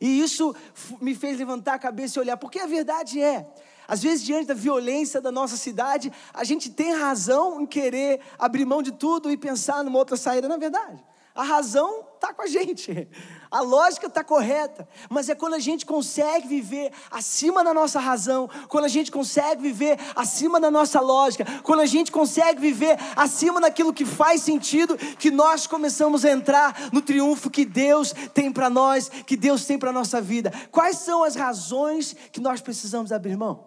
E 0.00 0.20
isso 0.20 0.54
me 1.00 1.14
fez 1.14 1.38
levantar 1.38 1.74
a 1.74 1.78
cabeça 1.78 2.18
e 2.18 2.20
olhar, 2.20 2.36
porque 2.36 2.58
a 2.58 2.66
verdade 2.66 3.20
é, 3.20 3.46
às 3.86 4.02
vezes, 4.02 4.24
diante 4.24 4.46
da 4.46 4.54
violência 4.54 5.20
da 5.20 5.30
nossa 5.30 5.56
cidade, 5.56 6.10
a 6.32 6.42
gente 6.42 6.70
tem 6.70 6.94
razão 6.94 7.60
em 7.60 7.66
querer 7.66 8.20
abrir 8.38 8.64
mão 8.64 8.82
de 8.82 8.92
tudo 8.92 9.30
e 9.30 9.36
pensar 9.36 9.84
numa 9.84 9.98
outra 9.98 10.16
saída, 10.16 10.48
não 10.48 10.56
é 10.56 10.58
verdade? 10.58 11.04
A 11.34 11.42
razão 11.42 12.04
está 12.14 12.32
com 12.32 12.42
a 12.42 12.46
gente, 12.46 13.08
a 13.50 13.60
lógica 13.60 14.06
está 14.06 14.22
correta, 14.22 14.88
mas 15.10 15.28
é 15.28 15.34
quando 15.34 15.54
a 15.54 15.58
gente 15.58 15.84
consegue 15.84 16.46
viver 16.46 16.92
acima 17.10 17.64
da 17.64 17.74
nossa 17.74 17.98
razão, 17.98 18.48
quando 18.68 18.84
a 18.84 18.88
gente 18.88 19.10
consegue 19.10 19.60
viver 19.60 19.98
acima 20.14 20.60
da 20.60 20.70
nossa 20.70 21.00
lógica, 21.00 21.44
quando 21.64 21.80
a 21.80 21.86
gente 21.86 22.12
consegue 22.12 22.60
viver 22.60 22.96
acima 23.16 23.60
daquilo 23.60 23.92
que 23.92 24.04
faz 24.04 24.42
sentido, 24.42 24.96
que 24.96 25.28
nós 25.28 25.66
começamos 25.66 26.24
a 26.24 26.30
entrar 26.30 26.90
no 26.92 27.02
triunfo 27.02 27.50
que 27.50 27.64
Deus 27.64 28.14
tem 28.32 28.52
para 28.52 28.70
nós, 28.70 29.08
que 29.08 29.36
Deus 29.36 29.64
tem 29.64 29.76
para 29.76 29.90
a 29.90 29.92
nossa 29.92 30.20
vida. 30.20 30.52
Quais 30.70 30.98
são 30.98 31.24
as 31.24 31.34
razões 31.34 32.14
que 32.30 32.40
nós 32.40 32.60
precisamos 32.60 33.10
abrir 33.10 33.36
mão? 33.36 33.66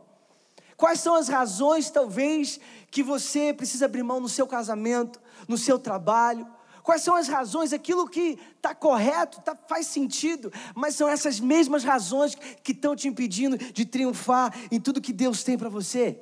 Quais 0.77 1.01
são 1.01 1.15
as 1.15 1.27
razões, 1.27 1.89
talvez, 1.89 2.61
que 2.89 3.03
você 3.03 3.53
precisa 3.53 3.85
abrir 3.85 4.03
mão 4.03 4.21
no 4.21 4.29
seu 4.29 4.47
casamento, 4.47 5.19
no 5.49 5.57
seu 5.57 5.77
trabalho? 5.77 6.47
Quais 6.87 7.01
são 7.01 7.17
as 7.17 7.27
razões? 7.27 7.73
Aquilo 7.73 8.07
que 8.07 8.39
está 8.55 8.73
correto, 8.73 9.41
tá, 9.41 9.53
faz 9.67 9.87
sentido, 9.87 10.49
mas 10.73 10.95
são 10.95 11.09
essas 11.09 11.37
mesmas 11.37 11.83
razões 11.83 12.33
que 12.63 12.71
estão 12.71 12.95
te 12.95 13.09
impedindo 13.09 13.57
de 13.57 13.83
triunfar 13.83 14.55
em 14.71 14.79
tudo 14.79 15.01
que 15.01 15.11
Deus 15.11 15.43
tem 15.43 15.57
para 15.57 15.67
você. 15.67 16.17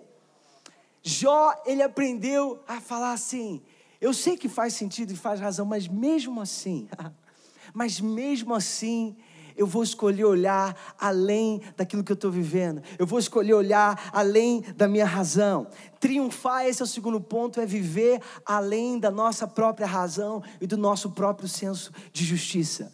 Jó, 1.03 1.53
ele 1.67 1.83
aprendeu 1.83 2.63
a 2.67 2.81
falar 2.81 3.13
assim: 3.13 3.61
eu 4.01 4.11
sei 4.11 4.35
que 4.35 4.49
faz 4.49 4.73
sentido 4.73 5.13
e 5.13 5.15
faz 5.15 5.39
razão, 5.39 5.67
mas 5.67 5.87
mesmo 5.87 6.41
assim, 6.41 6.89
mas 7.71 8.01
mesmo 8.01 8.55
assim, 8.55 9.15
eu 9.55 9.65
vou 9.65 9.83
escolher 9.83 10.25
olhar 10.25 10.95
além 10.99 11.61
daquilo 11.77 12.03
que 12.03 12.11
eu 12.11 12.15
estou 12.15 12.31
vivendo. 12.31 12.81
Eu 12.99 13.05
vou 13.05 13.19
escolher 13.19 13.53
olhar 13.53 14.09
além 14.11 14.61
da 14.75 14.87
minha 14.87 15.05
razão. 15.05 15.67
Triunfar, 15.99 16.65
esse 16.65 16.81
é 16.81 16.85
o 16.85 16.87
segundo 16.87 17.21
ponto, 17.21 17.59
é 17.59 17.65
viver 17.65 18.21
além 18.45 18.99
da 18.99 19.09
nossa 19.09 19.47
própria 19.47 19.87
razão 19.87 20.43
e 20.59 20.67
do 20.67 20.77
nosso 20.77 21.11
próprio 21.11 21.47
senso 21.47 21.91
de 22.11 22.23
justiça. 22.23 22.91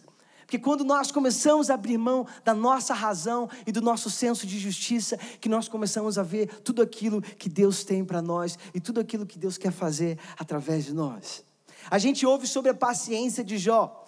Porque 0.52 0.58
quando 0.62 0.84
nós 0.84 1.10
começamos 1.10 1.70
a 1.70 1.74
abrir 1.74 1.96
mão 1.96 2.26
da 2.44 2.52
nossa 2.52 2.92
razão 2.92 3.48
e 3.66 3.72
do 3.72 3.80
nosso 3.80 4.10
senso 4.10 4.46
de 4.46 4.58
justiça, 4.58 5.16
que 5.40 5.48
nós 5.48 5.66
começamos 5.66 6.18
a 6.18 6.22
ver 6.22 6.60
tudo 6.60 6.82
aquilo 6.82 7.22
que 7.22 7.48
Deus 7.48 7.84
tem 7.84 8.04
para 8.04 8.20
nós 8.20 8.58
e 8.74 8.78
tudo 8.78 9.00
aquilo 9.00 9.24
que 9.24 9.38
Deus 9.38 9.56
quer 9.56 9.72
fazer 9.72 10.18
através 10.38 10.84
de 10.84 10.92
nós. 10.92 11.42
A 11.90 11.98
gente 11.98 12.26
ouve 12.26 12.46
sobre 12.46 12.70
a 12.70 12.74
paciência 12.74 13.42
de 13.42 13.56
Jó. 13.56 14.01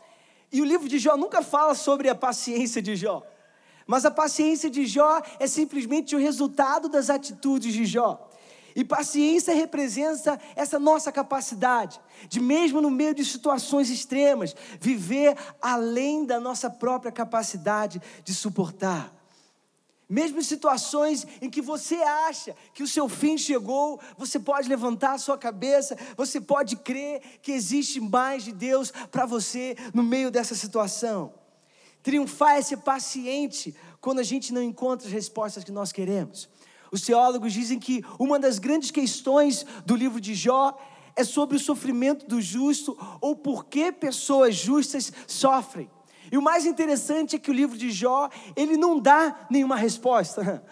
E 0.55 0.63
o 0.63 0.65
livro 0.65 0.89
de 0.89 1.01
Jó 1.01 1.17
nunca 1.17 1.43
fala 1.43 1.75
sobre 1.75 2.09
a 2.09 2.15
paciência 2.15 2.81
de 2.81 2.95
Jó. 2.95 3.27
Mas 3.89 4.05
a 4.05 4.11
paciência 4.11 4.71
de 4.71 4.87
Jó 4.87 5.21
é 5.41 5.49
simplesmente 5.49 6.15
o 6.15 6.19
resultado 6.19 6.89
das 6.89 7.11
atitudes 7.11 7.75
de 7.75 7.85
Jó. 7.85 8.31
E 8.77 8.85
paciência 8.85 9.53
representa 9.53 10.41
essa 10.55 10.79
nossa 10.79 11.11
capacidade 11.11 12.01
de, 12.29 12.41
mesmo 12.41 12.81
no 12.81 12.89
meio 12.89 13.13
de 13.13 13.25
situações 13.25 13.91
extremas, 13.91 14.55
viver 14.81 15.37
além 15.61 16.25
da 16.25 16.39
nossa 16.39 16.71
própria 16.71 17.11
capacidade 17.11 18.01
de 18.23 18.33
suportar. 18.33 19.14
Mesmo 20.09 20.39
em 20.39 20.43
situações 20.43 21.27
em 21.41 21.49
que 21.49 21.63
você 21.63 21.97
acha 21.97 22.55
que 22.75 22.83
o 22.83 22.89
seu 22.89 23.09
fim 23.09 23.39
chegou, 23.39 24.01
você 24.19 24.39
pode 24.39 24.69
levantar 24.69 25.13
a 25.13 25.19
sua 25.19 25.39
cabeça, 25.39 25.97
você 26.17 26.41
pode 26.41 26.77
crer 26.77 27.23
que 27.41 27.53
existe 27.53 28.01
mais 28.01 28.45
de 28.45 28.53
Deus 28.53 28.93
para 29.11 29.25
você 29.25 29.77
no 29.95 30.03
meio 30.03 30.31
dessa 30.31 30.55
situação. 30.55 31.33
Triunfar 32.03 32.57
é 32.57 32.63
ser 32.63 32.77
paciente 32.79 33.75
quando 33.99 34.19
a 34.19 34.23
gente 34.23 34.53
não 34.53 34.63
encontra 34.63 35.07
as 35.07 35.13
respostas 35.13 35.65
que 35.65 35.73
nós 35.73 35.91
queremos. 35.91 36.51
Os 36.93 37.01
teólogos 37.01 37.53
dizem 37.53 37.79
que 37.81 38.05
uma 38.19 38.39
das 38.39 38.59
grandes 38.59 38.91
questões 38.91 39.65
do 39.87 39.97
livro 39.97 40.21
de 40.21 40.35
Jó 40.35 40.79
é 41.17 41.25
sobre 41.25 41.57
o 41.57 41.61
sofrimento 41.61 42.27
do 42.27 42.41
justo 42.43 42.97
ou 43.21 43.35
por 43.35 43.65
que 43.65 43.91
pessoas 43.91 44.55
justas 44.55 45.11
sofrem. 45.27 45.91
E 46.35 46.37
o 46.37 46.43
mais 46.43 46.67
interessante 46.67 47.37
é 47.37 47.39
que 47.39 47.49
o 47.49 47.55
livro 47.55 47.79
de 47.79 47.93
Jó, 47.93 48.29
ele 48.57 48.77
não 48.77 48.99
dá 48.99 49.47
nenhuma 49.49 49.77
resposta. 49.77 50.65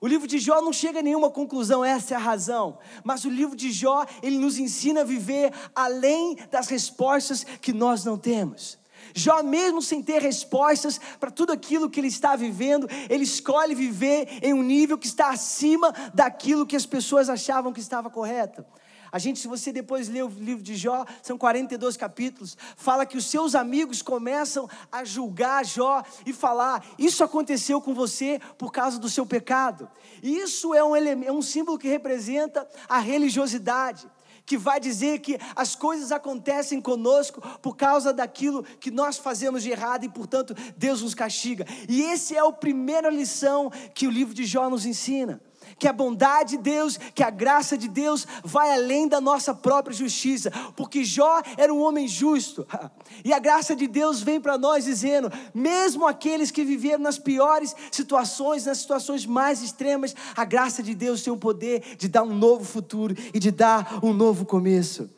O 0.00 0.06
livro 0.06 0.28
de 0.28 0.38
Jó 0.38 0.62
não 0.62 0.72
chega 0.72 1.00
a 1.00 1.02
nenhuma 1.02 1.28
conclusão, 1.28 1.84
essa 1.84 2.14
é 2.14 2.16
a 2.16 2.20
razão. 2.20 2.78
Mas 3.02 3.24
o 3.24 3.28
livro 3.28 3.56
de 3.56 3.72
Jó, 3.72 4.06
ele 4.22 4.38
nos 4.38 4.60
ensina 4.60 5.00
a 5.00 5.04
viver 5.04 5.52
além 5.74 6.36
das 6.52 6.68
respostas 6.68 7.42
que 7.42 7.72
nós 7.72 8.04
não 8.04 8.16
temos. 8.16 8.78
Jó, 9.12 9.42
mesmo 9.42 9.82
sem 9.82 10.00
ter 10.00 10.22
respostas 10.22 11.00
para 11.18 11.32
tudo 11.32 11.52
aquilo 11.52 11.90
que 11.90 11.98
ele 11.98 12.06
está 12.06 12.36
vivendo, 12.36 12.88
ele 13.10 13.24
escolhe 13.24 13.74
viver 13.74 14.38
em 14.40 14.54
um 14.54 14.62
nível 14.62 14.96
que 14.96 15.08
está 15.08 15.30
acima 15.30 15.92
daquilo 16.14 16.64
que 16.64 16.76
as 16.76 16.86
pessoas 16.86 17.28
achavam 17.28 17.72
que 17.72 17.80
estava 17.80 18.08
correto. 18.08 18.64
A 19.10 19.18
gente, 19.18 19.38
se 19.38 19.48
você 19.48 19.72
depois 19.72 20.08
ler 20.08 20.24
o 20.24 20.28
livro 20.28 20.62
de 20.62 20.76
Jó, 20.76 21.04
são 21.22 21.38
42 21.38 21.96
capítulos, 21.96 22.56
fala 22.76 23.06
que 23.06 23.16
os 23.16 23.26
seus 23.26 23.54
amigos 23.54 24.02
começam 24.02 24.68
a 24.90 25.04
julgar 25.04 25.64
Jó 25.64 26.02
e 26.26 26.32
falar: 26.32 26.84
Isso 26.98 27.24
aconteceu 27.24 27.80
com 27.80 27.94
você 27.94 28.40
por 28.56 28.70
causa 28.70 28.98
do 28.98 29.08
seu 29.08 29.24
pecado. 29.24 29.88
E 30.22 30.38
isso 30.38 30.74
é 30.74 30.84
um, 30.84 30.94
é 30.96 31.32
um 31.32 31.42
símbolo 31.42 31.78
que 31.78 31.88
representa 31.88 32.68
a 32.88 32.98
religiosidade 32.98 34.08
que 34.44 34.56
vai 34.56 34.80
dizer 34.80 35.18
que 35.18 35.38
as 35.54 35.76
coisas 35.76 36.10
acontecem 36.10 36.80
conosco 36.80 37.42
por 37.60 37.76
causa 37.76 38.14
daquilo 38.14 38.62
que 38.62 38.90
nós 38.90 39.18
fazemos 39.18 39.62
de 39.62 39.70
errado 39.70 40.04
e, 40.04 40.08
portanto, 40.08 40.54
Deus 40.74 41.02
nos 41.02 41.14
castiga. 41.14 41.66
E 41.86 42.00
esse 42.00 42.34
é 42.34 42.40
a 42.40 42.50
primeira 42.50 43.10
lição 43.10 43.70
que 43.94 44.06
o 44.06 44.10
livro 44.10 44.32
de 44.32 44.46
Jó 44.46 44.70
nos 44.70 44.86
ensina 44.86 45.38
que 45.78 45.86
a 45.86 45.92
bondade 45.92 46.56
de 46.56 46.58
Deus, 46.58 46.98
que 47.14 47.22
a 47.22 47.30
graça 47.30 47.76
de 47.76 47.88
Deus 47.88 48.26
vai 48.44 48.72
além 48.72 49.08
da 49.08 49.20
nossa 49.20 49.54
própria 49.54 49.94
justiça, 49.94 50.50
porque 50.76 51.04
Jó 51.04 51.42
era 51.56 51.72
um 51.72 51.80
homem 51.80 52.08
justo, 52.08 52.66
e 53.24 53.32
a 53.32 53.38
graça 53.38 53.74
de 53.76 53.86
Deus 53.86 54.20
vem 54.20 54.40
para 54.40 54.58
nós 54.58 54.84
dizendo: 54.84 55.30
mesmo 55.54 56.06
aqueles 56.06 56.50
que 56.50 56.64
viveram 56.64 57.02
nas 57.02 57.18
piores 57.18 57.74
situações, 57.90 58.66
nas 58.66 58.78
situações 58.78 59.26
mais 59.26 59.62
extremas, 59.62 60.14
a 60.36 60.44
graça 60.44 60.82
de 60.82 60.94
Deus 60.94 61.22
tem 61.22 61.32
o 61.32 61.36
poder 61.36 61.96
de 61.96 62.08
dar 62.08 62.22
um 62.22 62.34
novo 62.34 62.64
futuro 62.64 63.14
e 63.32 63.38
de 63.38 63.50
dar 63.50 64.00
um 64.02 64.12
novo 64.12 64.44
começo. 64.44 65.17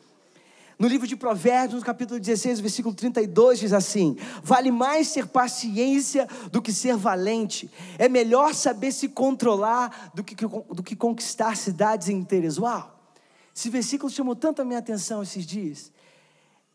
No 0.81 0.87
livro 0.87 1.05
de 1.05 1.15
Provérbios, 1.15 1.79
no 1.79 1.85
capítulo 1.85 2.19
16, 2.19 2.59
versículo 2.59 2.95
32, 2.95 3.59
diz 3.59 3.71
assim: 3.71 4.17
Vale 4.41 4.71
mais 4.71 5.13
ter 5.13 5.27
paciência 5.27 6.27
do 6.51 6.59
que 6.59 6.73
ser 6.73 6.97
valente. 6.97 7.69
É 7.99 8.09
melhor 8.09 8.55
saber 8.55 8.91
se 8.91 9.07
controlar 9.07 10.11
do 10.15 10.23
que, 10.23 10.33
do 10.33 10.81
que 10.81 10.95
conquistar 10.95 11.55
cidades 11.55 12.09
inteiras. 12.09 12.57
Uau! 12.57 12.99
Esse 13.55 13.69
versículo 13.69 14.11
chamou 14.11 14.35
tanto 14.35 14.63
a 14.63 14.65
minha 14.65 14.79
atenção 14.79 15.21
esses 15.21 15.45
dias. 15.45 15.91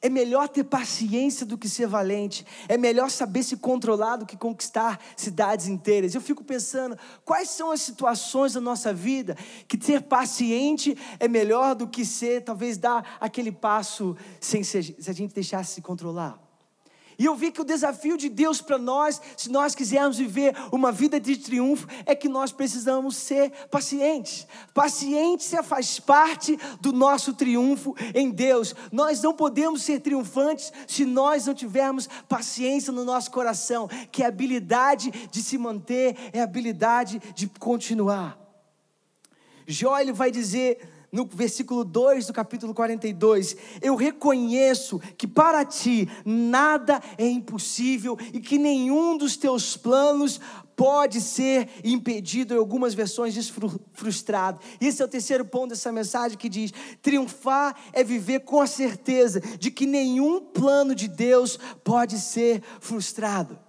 É 0.00 0.08
melhor 0.08 0.48
ter 0.48 0.64
paciência 0.64 1.44
do 1.46 1.56
que 1.56 1.68
ser 1.68 1.86
valente. 1.86 2.46
É 2.68 2.76
melhor 2.76 3.10
saber 3.10 3.42
se 3.42 3.56
controlar 3.56 4.16
do 4.16 4.26
que 4.26 4.36
conquistar 4.36 5.00
cidades 5.16 5.66
inteiras. 5.66 6.14
Eu 6.14 6.20
fico 6.20 6.44
pensando, 6.44 6.96
quais 7.24 7.50
são 7.50 7.70
as 7.70 7.80
situações 7.80 8.52
da 8.52 8.60
nossa 8.60 8.92
vida 8.92 9.36
que 9.66 9.76
ter 9.76 10.02
paciente 10.02 10.96
é 11.18 11.26
melhor 11.26 11.74
do 11.74 11.88
que 11.88 12.04
ser, 12.04 12.44
talvez, 12.44 12.76
dar 12.76 13.16
aquele 13.20 13.50
passo 13.50 14.16
sem 14.40 14.62
se 14.62 14.78
a 14.78 15.12
gente 15.12 15.34
deixasse 15.34 15.74
se 15.74 15.82
controlar? 15.82 16.45
E 17.18 17.24
eu 17.24 17.34
vi 17.34 17.50
que 17.50 17.60
o 17.60 17.64
desafio 17.64 18.16
de 18.16 18.28
Deus 18.28 18.60
para 18.60 18.76
nós, 18.76 19.20
se 19.36 19.50
nós 19.50 19.74
quisermos 19.74 20.18
viver 20.18 20.54
uma 20.70 20.92
vida 20.92 21.18
de 21.18 21.36
triunfo, 21.36 21.86
é 22.04 22.14
que 22.14 22.28
nós 22.28 22.52
precisamos 22.52 23.16
ser 23.16 23.50
pacientes. 23.70 24.46
Paciência 24.74 25.62
faz 25.62 25.98
parte 25.98 26.58
do 26.80 26.92
nosso 26.92 27.32
triunfo 27.32 27.94
em 28.14 28.30
Deus. 28.30 28.74
Nós 28.92 29.22
não 29.22 29.32
podemos 29.32 29.82
ser 29.82 30.00
triunfantes 30.00 30.72
se 30.86 31.06
nós 31.06 31.46
não 31.46 31.54
tivermos 31.54 32.08
paciência 32.28 32.92
no 32.92 33.04
nosso 33.04 33.30
coração, 33.30 33.88
que 34.12 34.22
é 34.22 34.26
habilidade 34.26 35.10
de 35.10 35.42
se 35.42 35.56
manter, 35.56 36.16
é 36.32 36.42
habilidade 36.42 37.20
de 37.34 37.46
continuar. 37.48 38.38
Jó 39.66 39.98
ele 39.98 40.12
vai 40.12 40.30
dizer 40.30 41.05
no 41.16 41.24
versículo 41.24 41.82
2 41.82 42.26
do 42.26 42.32
capítulo 42.34 42.74
42, 42.74 43.56
eu 43.80 43.96
reconheço 43.96 45.00
que 45.16 45.26
para 45.26 45.64
ti 45.64 46.06
nada 46.26 47.02
é 47.16 47.26
impossível 47.26 48.18
e 48.34 48.38
que 48.38 48.58
nenhum 48.58 49.16
dos 49.16 49.34
teus 49.34 49.78
planos 49.78 50.38
pode 50.76 51.22
ser 51.22 51.70
impedido, 51.82 52.52
em 52.52 52.58
algumas 52.58 52.92
versões 52.92 53.32
diz 53.32 53.50
frustrado. 53.94 54.60
Esse 54.78 55.00
é 55.00 55.04
o 55.06 55.08
terceiro 55.08 55.46
ponto 55.46 55.70
dessa 55.70 55.90
mensagem 55.90 56.36
que 56.36 56.50
diz: 56.50 56.70
triunfar 57.00 57.74
é 57.94 58.04
viver 58.04 58.40
com 58.40 58.60
a 58.60 58.66
certeza 58.66 59.40
de 59.40 59.70
que 59.70 59.86
nenhum 59.86 60.38
plano 60.38 60.94
de 60.94 61.08
Deus 61.08 61.58
pode 61.82 62.20
ser 62.20 62.62
frustrado. 62.78 63.65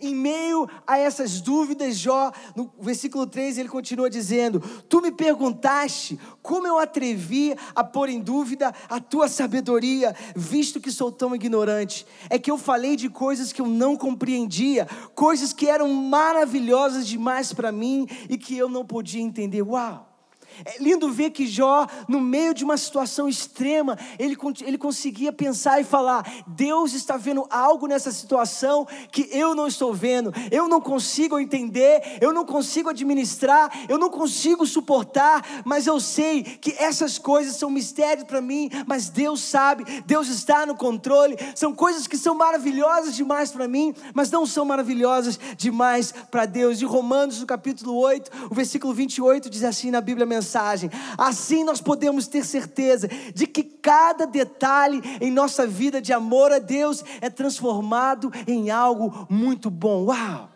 Em 0.00 0.14
meio 0.14 0.68
a 0.86 0.96
essas 0.96 1.40
dúvidas, 1.40 1.96
Jó, 1.96 2.30
no 2.54 2.72
versículo 2.80 3.26
3, 3.26 3.58
ele 3.58 3.68
continua 3.68 4.08
dizendo: 4.08 4.60
Tu 4.88 5.00
me 5.00 5.10
perguntaste 5.10 6.18
como 6.40 6.68
eu 6.68 6.78
atrevi 6.78 7.56
a 7.74 7.82
pôr 7.82 8.08
em 8.08 8.20
dúvida 8.20 8.72
a 8.88 9.00
tua 9.00 9.28
sabedoria, 9.28 10.14
visto 10.36 10.80
que 10.80 10.92
sou 10.92 11.10
tão 11.10 11.34
ignorante. 11.34 12.06
É 12.30 12.38
que 12.38 12.50
eu 12.50 12.56
falei 12.56 12.94
de 12.94 13.08
coisas 13.08 13.52
que 13.52 13.60
eu 13.60 13.66
não 13.66 13.96
compreendia, 13.96 14.86
coisas 15.16 15.52
que 15.52 15.68
eram 15.68 15.92
maravilhosas 15.92 17.06
demais 17.06 17.52
para 17.52 17.72
mim 17.72 18.06
e 18.28 18.38
que 18.38 18.56
eu 18.56 18.68
não 18.68 18.86
podia 18.86 19.20
entender. 19.20 19.62
Uau! 19.62 20.07
É 20.64 20.82
lindo 20.82 21.10
ver 21.10 21.30
que 21.30 21.46
Jó, 21.46 21.86
no 22.08 22.20
meio 22.20 22.52
de 22.52 22.64
uma 22.64 22.76
situação 22.76 23.28
extrema, 23.28 23.96
ele, 24.18 24.36
ele 24.62 24.78
conseguia 24.78 25.32
pensar 25.32 25.80
e 25.80 25.84
falar: 25.84 26.26
Deus 26.46 26.94
está 26.94 27.16
vendo 27.16 27.46
algo 27.48 27.86
nessa 27.86 28.10
situação 28.10 28.86
que 29.12 29.28
eu 29.30 29.54
não 29.54 29.66
estou 29.66 29.94
vendo, 29.94 30.32
eu 30.50 30.68
não 30.68 30.80
consigo 30.80 31.38
entender, 31.38 32.18
eu 32.20 32.32
não 32.32 32.44
consigo 32.44 32.90
administrar, 32.90 33.70
eu 33.88 33.98
não 33.98 34.10
consigo 34.10 34.66
suportar, 34.66 35.62
mas 35.64 35.86
eu 35.86 36.00
sei 36.00 36.42
que 36.42 36.74
essas 36.78 37.18
coisas 37.18 37.56
são 37.56 37.70
mistérios 37.70 38.26
para 38.26 38.40
mim, 38.40 38.68
mas 38.86 39.08
Deus 39.08 39.40
sabe, 39.40 40.02
Deus 40.06 40.28
está 40.28 40.66
no 40.66 40.76
controle, 40.76 41.36
são 41.54 41.72
coisas 41.72 42.06
que 42.06 42.16
são 42.16 42.34
maravilhosas 42.34 43.14
demais 43.14 43.50
para 43.50 43.68
mim, 43.68 43.94
mas 44.12 44.30
não 44.30 44.44
são 44.44 44.64
maravilhosas 44.64 45.38
demais 45.56 46.12
para 46.30 46.46
Deus. 46.46 46.78
De 46.78 46.84
Romanos, 46.84 47.40
no 47.40 47.46
capítulo 47.46 47.96
8, 47.96 48.48
o 48.50 48.54
versículo 48.54 48.92
28 48.92 49.48
diz 49.48 49.62
assim 49.62 49.90
na 49.90 50.00
Bíblia 50.00 50.26
mensagem 50.26 50.47
mensagem. 50.48 50.90
Assim 51.18 51.62
nós 51.62 51.80
podemos 51.80 52.26
ter 52.26 52.44
certeza 52.44 53.08
de 53.34 53.46
que 53.46 53.62
cada 53.62 54.26
detalhe 54.26 55.02
em 55.20 55.30
nossa 55.30 55.66
vida 55.66 56.00
de 56.00 56.12
amor 56.12 56.50
a 56.50 56.58
Deus 56.58 57.04
é 57.20 57.28
transformado 57.28 58.32
em 58.46 58.70
algo 58.70 59.26
muito 59.28 59.70
bom. 59.70 60.06
Uau! 60.06 60.50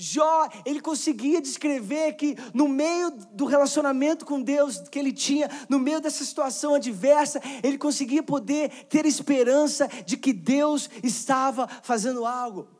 Jó, 0.00 0.48
ele 0.64 0.80
conseguia 0.80 1.42
descrever 1.42 2.12
que 2.12 2.36
no 2.54 2.68
meio 2.68 3.10
do 3.32 3.46
relacionamento 3.46 4.24
com 4.24 4.40
Deus 4.40 4.78
que 4.88 4.96
ele 4.96 5.12
tinha, 5.12 5.50
no 5.68 5.80
meio 5.80 6.00
dessa 6.00 6.24
situação 6.24 6.76
adversa, 6.76 7.40
ele 7.64 7.76
conseguia 7.76 8.22
poder 8.22 8.70
ter 8.88 9.04
esperança 9.04 9.88
de 10.06 10.16
que 10.16 10.32
Deus 10.32 10.88
estava 11.02 11.66
fazendo 11.82 12.24
algo. 12.24 12.77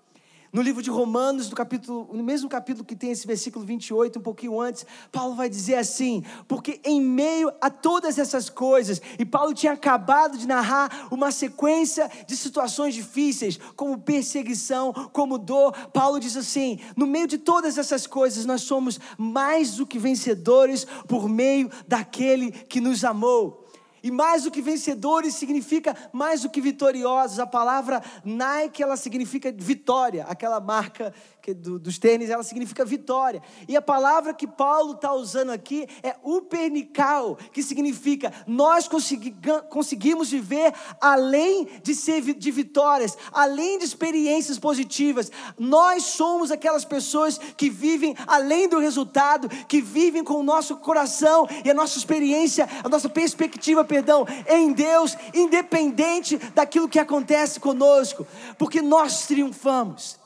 No 0.58 0.64
livro 0.64 0.82
de 0.82 0.90
Romanos, 0.90 1.48
no, 1.48 1.54
capítulo, 1.54 2.10
no 2.12 2.24
mesmo 2.24 2.48
capítulo 2.48 2.84
que 2.84 2.96
tem 2.96 3.12
esse 3.12 3.24
versículo 3.24 3.64
28, 3.64 4.18
um 4.18 4.22
pouquinho 4.22 4.60
antes, 4.60 4.84
Paulo 5.12 5.36
vai 5.36 5.48
dizer 5.48 5.76
assim: 5.76 6.24
porque 6.48 6.80
em 6.82 7.00
meio 7.00 7.52
a 7.60 7.70
todas 7.70 8.18
essas 8.18 8.50
coisas, 8.50 9.00
e 9.20 9.24
Paulo 9.24 9.54
tinha 9.54 9.70
acabado 9.70 10.36
de 10.36 10.48
narrar 10.48 11.06
uma 11.12 11.30
sequência 11.30 12.10
de 12.26 12.36
situações 12.36 12.92
difíceis, 12.92 13.56
como 13.76 13.98
perseguição, 13.98 14.92
como 15.12 15.38
dor, 15.38 15.70
Paulo 15.92 16.18
diz 16.18 16.36
assim: 16.36 16.80
no 16.96 17.06
meio 17.06 17.28
de 17.28 17.38
todas 17.38 17.78
essas 17.78 18.04
coisas, 18.04 18.44
nós 18.44 18.62
somos 18.62 18.98
mais 19.16 19.76
do 19.76 19.86
que 19.86 19.96
vencedores 19.96 20.84
por 21.06 21.28
meio 21.28 21.70
daquele 21.86 22.50
que 22.50 22.80
nos 22.80 23.04
amou. 23.04 23.67
E 24.02 24.10
mais 24.10 24.44
do 24.44 24.50
que 24.50 24.62
vencedores 24.62 25.34
significa 25.34 25.96
mais 26.12 26.42
do 26.42 26.50
que 26.50 26.60
vitoriosos. 26.60 27.38
A 27.38 27.46
palavra 27.46 28.02
Nike 28.24 28.82
ela 28.82 28.96
significa 28.96 29.52
vitória, 29.56 30.24
aquela 30.28 30.60
marca 30.60 31.12
do, 31.54 31.78
dos 31.78 31.98
tênis, 31.98 32.30
ela 32.30 32.42
significa 32.42 32.84
vitória. 32.84 33.42
E 33.66 33.76
a 33.76 33.82
palavra 33.82 34.34
que 34.34 34.46
Paulo 34.46 34.92
está 34.92 35.12
usando 35.12 35.50
aqui 35.50 35.86
é 36.02 36.16
upernical, 36.22 37.36
que 37.52 37.62
significa 37.62 38.32
nós 38.46 38.88
consegui, 38.88 39.34
conseguimos 39.70 40.30
viver 40.30 40.72
além 41.00 41.68
de 41.82 41.94
ser 41.94 42.20
de 42.20 42.50
vitórias, 42.50 43.16
além 43.32 43.78
de 43.78 43.84
experiências 43.84 44.58
positivas. 44.58 45.30
Nós 45.58 46.04
somos 46.04 46.50
aquelas 46.50 46.84
pessoas 46.84 47.38
que 47.56 47.70
vivem 47.70 48.14
além 48.26 48.68
do 48.68 48.78
resultado, 48.78 49.48
que 49.66 49.80
vivem 49.80 50.24
com 50.24 50.34
o 50.34 50.42
nosso 50.42 50.76
coração 50.76 51.46
e 51.64 51.70
a 51.70 51.74
nossa 51.74 51.98
experiência, 51.98 52.68
a 52.82 52.88
nossa 52.88 53.08
perspectiva, 53.08 53.84
perdão, 53.88 54.26
em 54.46 54.72
Deus, 54.72 55.16
independente 55.34 56.36
daquilo 56.54 56.88
que 56.88 56.98
acontece 56.98 57.58
conosco, 57.58 58.26
porque 58.56 58.80
nós 58.80 59.26
triunfamos. 59.26 60.18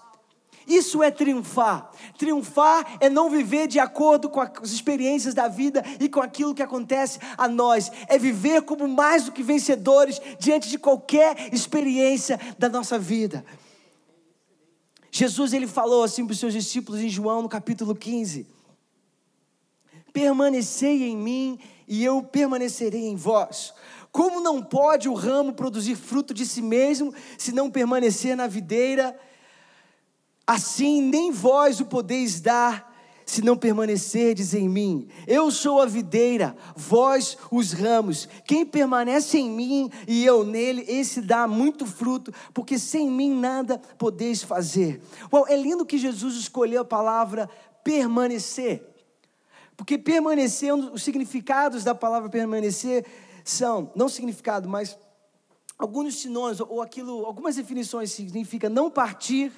Isso 0.67 1.03
é 1.03 1.11
triunfar. 1.11 1.91
Triunfar 2.17 2.97
é 3.01 3.09
não 3.09 3.29
viver 3.31 3.67
de 3.67 3.79
acordo 3.79 4.29
com 4.29 4.41
as 4.41 4.71
experiências 4.71 5.35
da 5.35 5.49
vida 5.49 5.83
e 5.99 6.09
com 6.09 6.21
aquilo 6.21 6.55
que 6.55 6.63
acontece 6.63 7.19
a 7.37 7.49
nós. 7.49 7.91
É 8.09 8.19
viver 8.19 8.63
como 8.63 8.87
mais 8.87 9.25
do 9.25 9.33
que 9.33 9.43
vencedores 9.43 10.21
diante 10.39 10.69
de 10.69 10.79
qualquer 10.79 11.53
experiência 11.53 12.39
da 12.59 12.69
nossa 12.69 12.99
vida. 12.99 13.45
Jesus 15.11 15.53
ele 15.53 15.67
falou 15.67 16.05
assim 16.05 16.25
para 16.25 16.33
os 16.33 16.39
seus 16.39 16.55
discípulos 16.55 17.01
em 17.01 17.09
João 17.09 17.43
no 17.43 17.49
capítulo 17.49 17.95
15: 17.95 18.47
Permanecei 20.13 21.03
em 21.05 21.17
mim 21.17 21.59
e 21.93 22.03
eu 22.03 22.23
permanecerei 22.23 23.07
em 23.07 23.17
vós. 23.17 23.75
Como 24.11 24.41
não 24.41 24.63
pode 24.63 25.11
o 25.11 25.15
ramo 25.15 25.53
produzir 25.53 25.95
fruto 25.95 26.33
de 26.33 26.47
si 26.47 26.63
mesmo 26.63 27.13
se 27.37 27.53
não 27.53 27.71
permanecer 27.71 28.35
na 28.35 28.47
videira? 28.47 29.15
Assim 30.47 31.03
nem 31.03 31.31
vós 31.31 31.81
o 31.81 31.85
podeis 31.85 32.41
dar, 32.41 32.91
se 33.27 33.43
não 33.43 33.59
permanecerdes 33.59 34.55
em 34.55 34.71
mim. 34.71 35.07
Eu 35.27 35.51
sou 35.51 35.83
a 35.83 35.87
videira, 35.87 36.57
vós 36.75 37.37
os 37.51 37.75
ramos. 37.75 38.27
Quem 38.47 38.65
permanece 38.65 39.37
em 39.37 39.51
mim 39.51 39.91
e 40.09 40.25
eu 40.25 40.47
nele, 40.47 40.87
esse 40.89 41.21
dá 41.21 41.47
muito 41.47 41.85
fruto, 41.85 42.33
porque 42.55 42.79
sem 42.79 43.11
mim 43.11 43.39
nada 43.39 43.77
podeis 43.99 44.43
fazer. 44.43 45.03
Bom, 45.31 45.45
é 45.47 45.55
lindo 45.55 45.85
que 45.85 45.99
Jesus 45.99 46.37
escolheu 46.37 46.81
a 46.81 46.87
palavra 46.87 47.51
permanecer. 47.85 48.92
Porque 49.83 49.99
permanecer, 49.99 50.73
os 50.73 51.03
significados 51.03 51.83
da 51.83 51.93
palavra 51.93 52.29
permanecer 52.29 53.05
são, 53.45 53.91
não 53.97 54.09
significado, 54.09 54.69
mas 54.69 54.97
alguns 55.77 56.21
sinônimos, 56.21 56.61
ou 56.61 56.81
aquilo, 56.81 57.27
algumas 57.27 57.57
definições 57.57 58.13
significa 58.13 58.71
não 58.71 58.89
partir, 58.89 59.51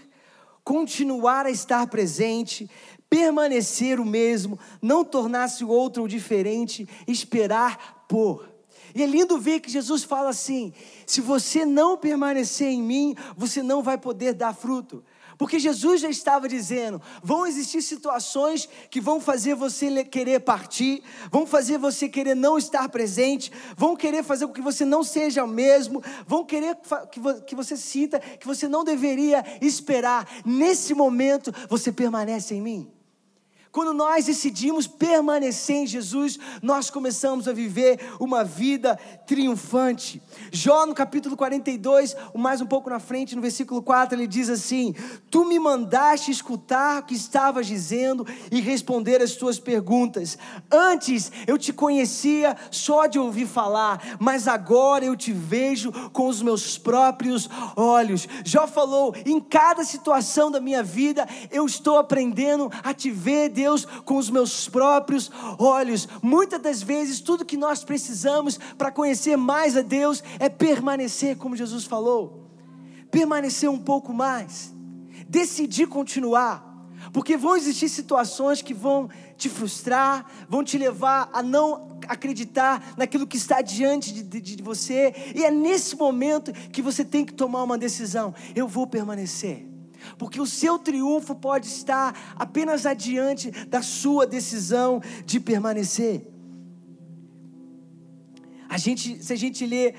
continuar 0.64 1.44
a 1.44 1.50
estar 1.50 1.86
presente, 1.88 2.70
permanecer 3.10 4.00
o 4.00 4.06
mesmo, 4.06 4.58
não 4.80 5.04
tornar-se 5.04 5.62
outro 5.62 6.00
ou 6.00 6.08
diferente, 6.08 6.88
esperar 7.06 8.06
por. 8.08 8.48
E 8.94 9.02
é 9.02 9.06
lindo 9.06 9.36
ver 9.36 9.60
que 9.60 9.70
Jesus 9.70 10.04
fala 10.04 10.30
assim: 10.30 10.72
se 11.04 11.20
você 11.20 11.66
não 11.66 11.98
permanecer 11.98 12.68
em 12.68 12.82
mim, 12.82 13.14
você 13.36 13.62
não 13.62 13.82
vai 13.82 13.98
poder 13.98 14.32
dar 14.32 14.54
fruto. 14.54 15.04
Porque 15.38 15.58
Jesus 15.58 16.00
já 16.00 16.08
estava 16.08 16.48
dizendo: 16.48 17.00
vão 17.22 17.46
existir 17.46 17.82
situações 17.82 18.68
que 18.90 19.00
vão 19.00 19.20
fazer 19.20 19.54
você 19.54 20.04
querer 20.04 20.40
partir, 20.40 21.02
vão 21.30 21.46
fazer 21.46 21.78
você 21.78 22.08
querer 22.08 22.34
não 22.34 22.58
estar 22.58 22.88
presente, 22.88 23.50
vão 23.76 23.96
querer 23.96 24.22
fazer 24.22 24.46
com 24.46 24.52
que 24.52 24.62
você 24.62 24.84
não 24.84 25.02
seja 25.02 25.44
o 25.44 25.48
mesmo, 25.48 26.02
vão 26.26 26.44
querer 26.44 26.76
que 27.46 27.54
você 27.54 27.76
sinta 27.76 28.18
que 28.18 28.46
você 28.46 28.68
não 28.68 28.84
deveria 28.84 29.44
esperar. 29.60 30.28
Nesse 30.44 30.94
momento, 30.94 31.52
você 31.68 31.92
permanece 31.92 32.54
em 32.54 32.60
mim. 32.60 33.03
Quando 33.74 33.92
nós 33.92 34.26
decidimos 34.26 34.86
permanecer 34.86 35.78
em 35.78 35.86
Jesus, 35.86 36.38
nós 36.62 36.90
começamos 36.90 37.48
a 37.48 37.52
viver 37.52 37.98
uma 38.20 38.44
vida 38.44 38.96
triunfante. 39.26 40.22
Jó, 40.52 40.86
no 40.86 40.94
capítulo 40.94 41.36
42, 41.36 42.14
mais 42.36 42.60
um 42.60 42.66
pouco 42.66 42.88
na 42.88 43.00
frente, 43.00 43.34
no 43.34 43.42
versículo 43.42 43.82
4, 43.82 44.16
ele 44.16 44.28
diz 44.28 44.48
assim: 44.48 44.94
Tu 45.28 45.44
me 45.44 45.58
mandaste 45.58 46.30
escutar 46.30 47.02
o 47.02 47.04
que 47.04 47.16
estavas 47.16 47.66
dizendo 47.66 48.24
e 48.48 48.60
responder 48.60 49.20
as 49.20 49.32
tuas 49.32 49.58
perguntas. 49.58 50.38
Antes 50.70 51.32
eu 51.44 51.58
te 51.58 51.72
conhecia 51.72 52.56
só 52.70 53.06
de 53.06 53.18
ouvir 53.18 53.48
falar, 53.48 54.16
mas 54.20 54.46
agora 54.46 55.04
eu 55.04 55.16
te 55.16 55.32
vejo 55.32 55.90
com 56.12 56.28
os 56.28 56.40
meus 56.40 56.78
próprios 56.78 57.50
olhos. 57.74 58.28
Jó 58.44 58.68
falou: 58.68 59.12
Em 59.26 59.40
cada 59.40 59.82
situação 59.82 60.48
da 60.48 60.60
minha 60.60 60.80
vida, 60.84 61.26
eu 61.50 61.66
estou 61.66 61.98
aprendendo 61.98 62.70
a 62.84 62.94
te 62.94 63.10
ver, 63.10 63.48
Deus 63.64 63.86
com 64.04 64.16
os 64.16 64.28
meus 64.28 64.68
próprios 64.68 65.30
olhos. 65.58 66.06
Muitas 66.22 66.60
das 66.60 66.82
vezes, 66.82 67.20
tudo 67.20 67.44
que 67.44 67.56
nós 67.56 67.82
precisamos 67.82 68.58
para 68.76 68.92
conhecer 68.92 69.36
mais 69.36 69.74
a 69.76 69.82
Deus 69.82 70.22
é 70.38 70.48
permanecer, 70.50 71.36
como 71.36 71.56
Jesus 71.56 71.84
falou, 71.84 72.50
permanecer 73.10 73.70
um 73.70 73.78
pouco 73.78 74.12
mais, 74.12 74.74
decidir 75.26 75.86
continuar. 75.86 76.72
Porque 77.12 77.36
vão 77.36 77.56
existir 77.56 77.88
situações 77.88 78.62
que 78.62 78.72
vão 78.72 79.08
te 79.36 79.48
frustrar, 79.48 80.26
vão 80.48 80.62
te 80.64 80.78
levar 80.78 81.28
a 81.32 81.42
não 81.42 81.98
acreditar 82.08 82.94
naquilo 82.96 83.26
que 83.26 83.36
está 83.36 83.60
diante 83.62 84.12
de, 84.12 84.22
de, 84.22 84.40
de, 84.56 84.62
você, 84.62 85.14
e 85.34 85.44
é 85.44 85.50
nesse 85.50 85.96
momento 85.96 86.52
que 86.70 86.82
você 86.82 87.04
tem 87.04 87.24
que 87.24 87.32
tomar 87.32 87.62
uma 87.62 87.76
decisão: 87.76 88.34
eu 88.54 88.66
vou 88.66 88.86
permanecer 88.86 89.73
porque 90.18 90.40
o 90.40 90.46
seu 90.46 90.78
triunfo 90.78 91.34
pode 91.34 91.66
estar 91.66 92.34
apenas 92.36 92.86
adiante 92.86 93.50
da 93.66 93.82
sua 93.82 94.26
decisão 94.26 95.00
de 95.24 95.40
permanecer. 95.40 96.34
A 98.68 98.76
gente, 98.76 99.22
se 99.22 99.32
a 99.32 99.36
gente 99.36 99.64
ler 99.64 99.94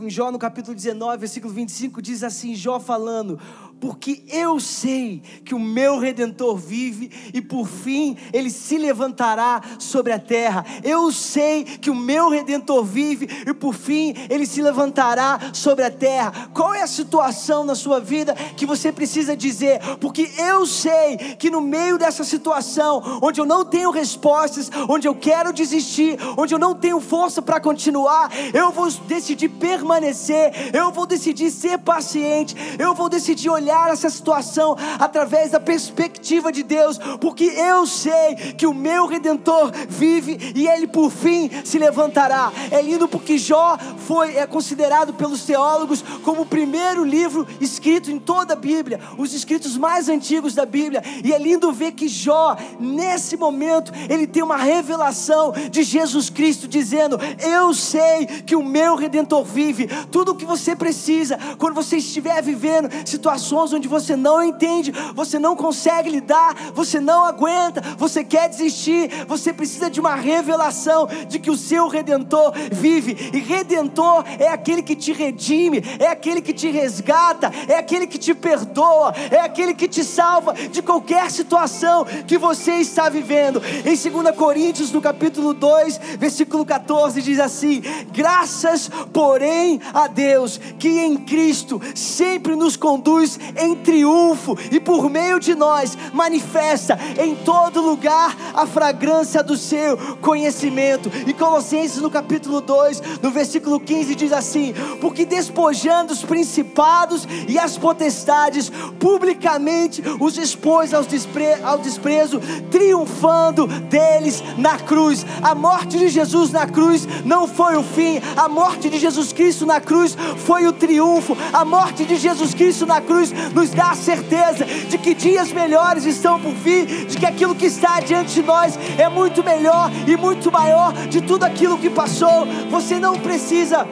em 0.00 0.08
Jó 0.08 0.30
no 0.30 0.38
capítulo 0.38 0.72
19, 0.72 1.18
versículo 1.18 1.52
25, 1.52 2.00
diz 2.00 2.22
assim: 2.22 2.54
Jó 2.54 2.78
falando: 2.78 3.40
porque 3.84 4.22
eu 4.30 4.58
sei 4.58 5.20
que 5.44 5.54
o 5.54 5.58
meu 5.58 5.98
redentor 5.98 6.56
vive 6.56 7.10
e 7.34 7.42
por 7.42 7.68
fim 7.68 8.16
ele 8.32 8.48
se 8.48 8.78
levantará 8.78 9.60
sobre 9.78 10.10
a 10.10 10.18
terra. 10.18 10.64
Eu 10.82 11.12
sei 11.12 11.64
que 11.64 11.90
o 11.90 11.94
meu 11.94 12.30
redentor 12.30 12.82
vive 12.82 13.28
e 13.46 13.52
por 13.52 13.74
fim 13.74 14.14
ele 14.30 14.46
se 14.46 14.62
levantará 14.62 15.38
sobre 15.52 15.84
a 15.84 15.90
terra. 15.90 16.48
Qual 16.54 16.72
é 16.72 16.80
a 16.80 16.86
situação 16.86 17.62
na 17.62 17.74
sua 17.74 18.00
vida 18.00 18.34
que 18.56 18.64
você 18.64 18.90
precisa 18.90 19.36
dizer? 19.36 19.80
Porque 20.00 20.30
eu 20.38 20.64
sei 20.64 21.18
que 21.38 21.50
no 21.50 21.60
meio 21.60 21.98
dessa 21.98 22.24
situação, 22.24 23.20
onde 23.20 23.38
eu 23.38 23.44
não 23.44 23.66
tenho 23.66 23.90
respostas, 23.90 24.70
onde 24.88 25.06
eu 25.06 25.14
quero 25.14 25.52
desistir, 25.52 26.16
onde 26.38 26.54
eu 26.54 26.58
não 26.58 26.74
tenho 26.74 27.00
força 27.02 27.42
para 27.42 27.60
continuar, 27.60 28.30
eu 28.54 28.72
vou 28.72 28.90
decidir 28.90 29.50
permanecer, 29.50 30.74
eu 30.74 30.90
vou 30.90 31.04
decidir 31.04 31.50
ser 31.50 31.76
paciente, 31.80 32.56
eu 32.78 32.94
vou 32.94 33.10
decidir 33.10 33.50
olhar 33.50 33.73
olhar 33.74 33.90
essa 33.90 34.08
situação 34.08 34.76
através 35.00 35.50
da 35.50 35.58
perspectiva 35.58 36.52
de 36.52 36.62
Deus, 36.62 36.98
porque 37.20 37.44
eu 37.44 37.86
sei 37.86 38.54
que 38.56 38.66
o 38.66 38.74
meu 38.74 39.06
redentor 39.06 39.72
vive 39.88 40.52
e 40.54 40.66
ele 40.68 40.86
por 40.86 41.10
fim 41.10 41.50
se 41.64 41.78
levantará. 41.78 42.52
É 42.70 42.80
lindo 42.80 43.08
porque 43.08 43.36
Jó 43.36 43.76
foi 44.06 44.36
é 44.36 44.46
considerado 44.46 45.12
pelos 45.14 45.44
teólogos 45.44 46.04
como 46.22 46.42
o 46.42 46.46
primeiro 46.46 47.04
livro 47.04 47.46
escrito 47.60 48.10
em 48.10 48.18
toda 48.18 48.52
a 48.52 48.56
Bíblia, 48.56 49.00
os 49.18 49.34
escritos 49.34 49.76
mais 49.76 50.08
antigos 50.08 50.54
da 50.54 50.64
Bíblia. 50.64 51.02
E 51.24 51.32
é 51.32 51.38
lindo 51.38 51.72
ver 51.72 51.92
que 51.92 52.06
Jó, 52.06 52.56
nesse 52.78 53.36
momento, 53.36 53.92
ele 54.08 54.26
tem 54.26 54.42
uma 54.42 54.56
revelação 54.56 55.52
de 55.70 55.82
Jesus 55.82 56.30
Cristo 56.30 56.68
dizendo: 56.68 57.18
"Eu 57.40 57.74
sei 57.74 58.26
que 58.46 58.54
o 58.54 58.62
meu 58.62 58.94
redentor 58.94 59.44
vive". 59.44 59.88
Tudo 60.10 60.32
o 60.32 60.36
que 60.36 60.44
você 60.44 60.76
precisa 60.76 61.38
quando 61.58 61.74
você 61.74 61.96
estiver 61.96 62.40
vivendo 62.42 62.88
situações 63.04 63.63
situações 63.64 63.72
onde 63.72 63.88
você 63.88 64.16
não 64.16 64.42
entende, 64.42 64.92
você 65.14 65.38
não 65.38 65.56
consegue 65.56 66.10
lidar, 66.10 66.54
você 66.74 67.00
não 67.00 67.24
aguenta, 67.24 67.80
você 67.96 68.22
quer 68.22 68.48
desistir, 68.48 69.10
você 69.26 69.52
precisa 69.52 69.90
de 69.90 70.00
uma 70.00 70.14
revelação 70.14 71.08
de 71.28 71.38
que 71.38 71.50
o 71.50 71.56
seu 71.56 71.88
redentor 71.88 72.52
vive. 72.70 73.30
E 73.32 73.38
redentor 73.38 74.24
é 74.38 74.48
aquele 74.48 74.82
que 74.82 74.94
te 74.94 75.12
redime, 75.12 75.82
é 75.98 76.08
aquele 76.08 76.40
que 76.42 76.52
te 76.52 76.70
resgata, 76.70 77.50
é 77.68 77.76
aquele 77.76 78.06
que 78.06 78.18
te 78.18 78.34
perdoa, 78.34 79.14
é 79.30 79.40
aquele 79.40 79.74
que 79.74 79.88
te 79.88 80.04
salva 80.04 80.52
de 80.52 80.82
qualquer 80.82 81.30
situação 81.30 82.04
que 82.26 82.36
você 82.36 82.74
está 82.74 83.08
vivendo. 83.08 83.62
Em 83.84 84.22
2 84.22 84.36
Coríntios, 84.36 84.92
no 84.92 85.00
capítulo 85.00 85.54
2, 85.54 86.00
versículo 86.18 86.64
14, 86.64 87.22
diz 87.22 87.38
assim: 87.38 87.82
Graças, 88.12 88.90
porém, 89.12 89.80
a 89.92 90.06
Deus, 90.06 90.60
que 90.78 90.88
em 90.88 91.16
Cristo 91.16 91.80
sempre 91.94 92.56
nos 92.56 92.76
conduz 92.76 93.38
em 93.56 93.74
triunfo 93.74 94.56
e 94.70 94.80
por 94.80 95.08
meio 95.08 95.38
de 95.38 95.54
nós 95.54 95.96
manifesta 96.12 96.98
em 97.18 97.34
todo 97.34 97.80
lugar 97.80 98.36
a 98.54 98.66
fragrância 98.66 99.42
do 99.42 99.56
seu 99.56 99.96
conhecimento. 100.20 101.10
E 101.26 101.32
Colossenses, 101.32 102.00
no 102.00 102.10
capítulo 102.10 102.60
2, 102.60 103.02
no 103.22 103.30
versículo 103.30 103.80
15, 103.80 104.14
diz 104.14 104.32
assim: 104.32 104.74
Porque 105.00 105.24
despojando 105.24 106.12
os 106.12 106.22
principados 106.22 107.26
e 107.48 107.58
as 107.58 107.76
potestades, 107.76 108.70
publicamente 108.98 110.02
os 110.20 110.38
expôs 110.38 110.94
ao, 110.94 111.02
despre 111.02 111.54
ao 111.62 111.78
desprezo, 111.78 112.40
triunfando 112.70 113.66
deles 113.66 114.42
na 114.56 114.78
cruz. 114.78 115.24
A 115.42 115.54
morte 115.54 115.98
de 115.98 116.08
Jesus 116.08 116.50
na 116.50 116.66
cruz 116.66 117.06
não 117.24 117.46
foi 117.46 117.76
o 117.76 117.82
fim, 117.82 118.20
a 118.36 118.48
morte 118.48 118.88
de 118.88 118.98
Jesus 118.98 119.32
Cristo 119.32 119.66
na 119.66 119.80
cruz 119.80 120.16
foi 120.46 120.66
o 120.66 120.72
triunfo. 120.72 121.36
A 121.52 121.64
morte 121.64 122.04
de 122.04 122.16
Jesus 122.16 122.54
Cristo 122.54 122.86
na 122.86 123.00
cruz 123.00 123.32
nos 123.54 123.70
dá 123.70 123.90
a 123.90 123.94
certeza 123.94 124.64
de 124.64 124.98
que 124.98 125.14
dias 125.14 125.52
melhores 125.52 126.04
estão 126.04 126.40
por 126.40 126.52
vir, 126.52 127.06
de 127.06 127.16
que 127.16 127.26
aquilo 127.26 127.54
que 127.54 127.66
está 127.66 128.00
diante 128.00 128.34
de 128.34 128.42
nós 128.42 128.78
é 128.98 129.08
muito 129.08 129.42
melhor 129.42 129.90
e 130.06 130.16
muito 130.16 130.50
maior 130.50 130.92
de 131.08 131.20
tudo 131.20 131.44
aquilo 131.44 131.78
que 131.78 131.90
passou. 131.90 132.46
Você 132.70 132.98
não 132.98 133.18
precisa 133.18 133.86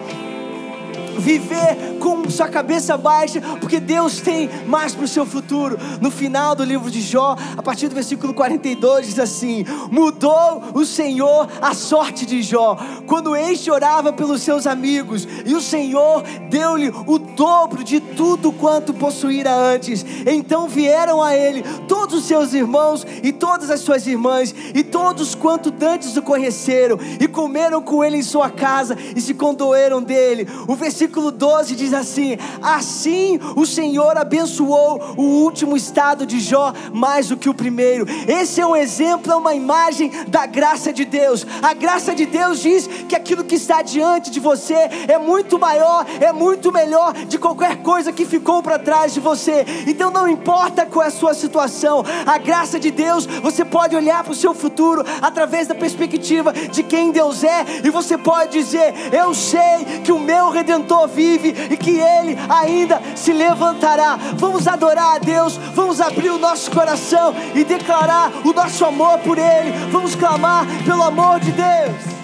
viver 1.22 1.98
com 2.00 2.28
sua 2.28 2.48
cabeça 2.48 2.96
baixa, 2.96 3.40
porque 3.61 3.78
Deus 3.78 4.20
tem 4.20 4.50
mais 4.66 4.94
para 4.94 5.04
o 5.04 5.08
seu 5.08 5.24
futuro. 5.24 5.78
No 6.00 6.11
final 6.11 6.54
do 6.54 6.64
livro 6.64 6.90
de 6.90 7.00
Jó, 7.00 7.37
a 7.56 7.62
partir 7.62 7.88
do 7.88 7.94
versículo 7.94 8.35
42, 8.35 9.06
diz 9.06 9.18
assim: 9.18 9.64
Mudou 9.90 10.62
o 10.74 10.85
Senhor 10.85 11.48
a 11.61 11.74
sorte 11.74 12.26
de 12.26 12.42
Jó, 12.42 12.76
quando 13.06 13.37
este 13.37 13.70
orava 13.70 14.12
pelos 14.12 14.42
seus 14.42 14.66
amigos, 14.66 15.26
e 15.46 15.54
o 15.54 15.61
Senhor 15.61 16.22
deu-lhe 16.50 16.92
o 17.06 17.18
dobro 17.18 17.85
de 17.85 18.00
tudo 18.00 18.50
quanto 18.52 18.92
possuíra 18.92 19.54
antes. 19.54 20.04
Então 20.26 20.68
vieram 20.68 21.22
a 21.22 21.37
ele 21.37 21.62
todos 21.87 22.18
os 22.18 22.24
seus 22.24 22.52
irmãos 22.52 23.06
e 23.22 23.32
todas 23.32 23.70
as 23.70 23.80
suas 23.80 24.06
irmãs, 24.06 24.54
e 24.74 24.82
todos 24.82 25.35
quanto 25.35 25.70
dantes 25.70 26.16
o 26.16 26.22
conheceram, 26.22 26.98
e 27.20 27.28
comeram 27.28 27.80
com 27.80 28.02
ele 28.02 28.16
em 28.16 28.22
sua 28.22 28.50
casa, 28.50 28.96
e 29.14 29.20
se 29.20 29.35
condoeram 29.35 30.02
dele. 30.02 30.48
O 30.66 30.74
versículo 30.74 31.12
12 31.20 31.75
diz 31.75 31.92
assim: 31.92 32.38
Assim 32.62 33.38
o 33.57 33.66
Senhor 33.66 34.16
abençoou 34.16 35.14
o 35.16 35.22
último 35.22 35.77
estado 35.77 36.25
de 36.25 36.40
Jó 36.40 36.72
mais 36.92 37.29
do 37.29 37.37
que 37.37 37.48
o 37.48 37.55
primeiro. 37.55 38.07
Esse 38.27 38.61
é 38.61 38.66
um 38.66 38.77
exemplo, 38.77 39.33
é 39.33 39.37
uma 39.37 39.55
imagem 39.55 40.11
da 40.29 40.46
graça 40.46 40.92
de 40.92 41.05
Deus. 41.05 41.46
A 41.62 41.75
graça 41.75 42.14
de 42.14 42.27
Deus 42.27 42.61
diz 42.61 42.87
que 43.09 43.16
aquilo 43.16 43.44
que 43.44 43.57
está 43.57 43.83
diante 43.83 44.31
de 44.31 44.40
você 44.40 44.75
é 45.09 45.18
muito 45.18 45.59
maior, 45.59 46.07
é 46.20 46.33
muito 46.33 46.72
melhor 46.72 47.12
de 47.12 47.38
qualquer 47.38 47.83
coisa 47.83 48.12
que 48.12 48.25
ficou 48.25 48.62
para 48.62 48.79
trás 48.79 49.14
de 49.14 49.20
você. 49.20 49.64
Então 49.87 50.11
não 50.11 50.29
importa 50.29 50.87
qual 50.87 51.05
é 51.05 51.09
a 51.09 51.11
sua 51.11 51.35
situação, 51.35 52.05
a 52.27 52.38
graça 52.38 52.79
de 52.79 52.90
Deus, 52.90 53.27
você 53.27 53.64
pode 53.64 53.96
olhar 53.96 54.22
para 54.22 54.33
o 54.33 54.37
seu 54.37 54.55
futuro 54.55 55.05
através 55.20 55.66
da 55.66 55.75
perspectiva 55.75 56.53
de 56.53 56.83
quem 56.83 57.11
Deus 57.11 57.42
é, 57.44 57.64
e 57.85 57.90
você 57.90 58.16
pode 58.16 58.53
dizer: 58.53 58.94
Eu 59.12 59.35
sei 59.35 60.01
que 60.05 60.12
o 60.12 60.18
meu 60.18 60.51
redentor 60.51 61.01
vive 61.06 61.54
e 61.70 61.76
que 61.76 61.98
Ele 61.98 62.36
ainda 62.48 63.00
se 63.14 63.32
levantará. 63.32 64.18
Vamos 64.36 64.66
adorar 64.66 65.16
a 65.16 65.18
Deus, 65.18 65.56
vamos 65.74 66.00
abrir 66.00 66.30
o 66.30 66.38
nosso 66.38 66.70
coração 66.70 67.34
e 67.54 67.64
declarar 67.64 68.30
o 68.44 68.52
nosso 68.52 68.84
amor 68.84 69.18
por 69.20 69.38
Ele. 69.38 69.72
Vamos 69.90 70.14
clamar 70.14 70.66
pelo 70.84 71.02
amor 71.02 71.40
de 71.40 71.52
Deus. 71.52 72.22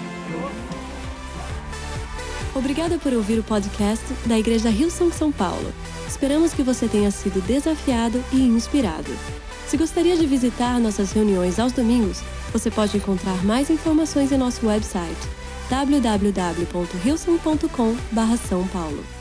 Obrigada 2.55 2.97
por 2.97 3.13
ouvir 3.13 3.39
o 3.39 3.43
podcast 3.43 4.03
da 4.25 4.37
Igreja 4.37 4.69
Rio 4.69 4.89
São 4.89 5.11
São 5.11 5.31
Paulo. 5.31 5.73
Esperamos 6.07 6.53
que 6.53 6.63
você 6.63 6.87
tenha 6.87 7.11
sido 7.11 7.41
desafiado 7.45 8.23
e 8.31 8.41
inspirado. 8.41 9.11
Se 9.67 9.77
gostaria 9.77 10.17
de 10.17 10.25
visitar 10.25 10.79
nossas 10.79 11.11
reuniões 11.11 11.59
aos 11.59 11.71
domingos, 11.71 12.21
você 12.51 12.71
pode 12.71 12.97
encontrar 12.97 13.45
mais 13.45 13.69
informações 13.69 14.31
em 14.31 14.37
nosso 14.37 14.65
website 14.65 15.38
www.rilson.com/são 15.69 18.67
paulo. 18.67 19.18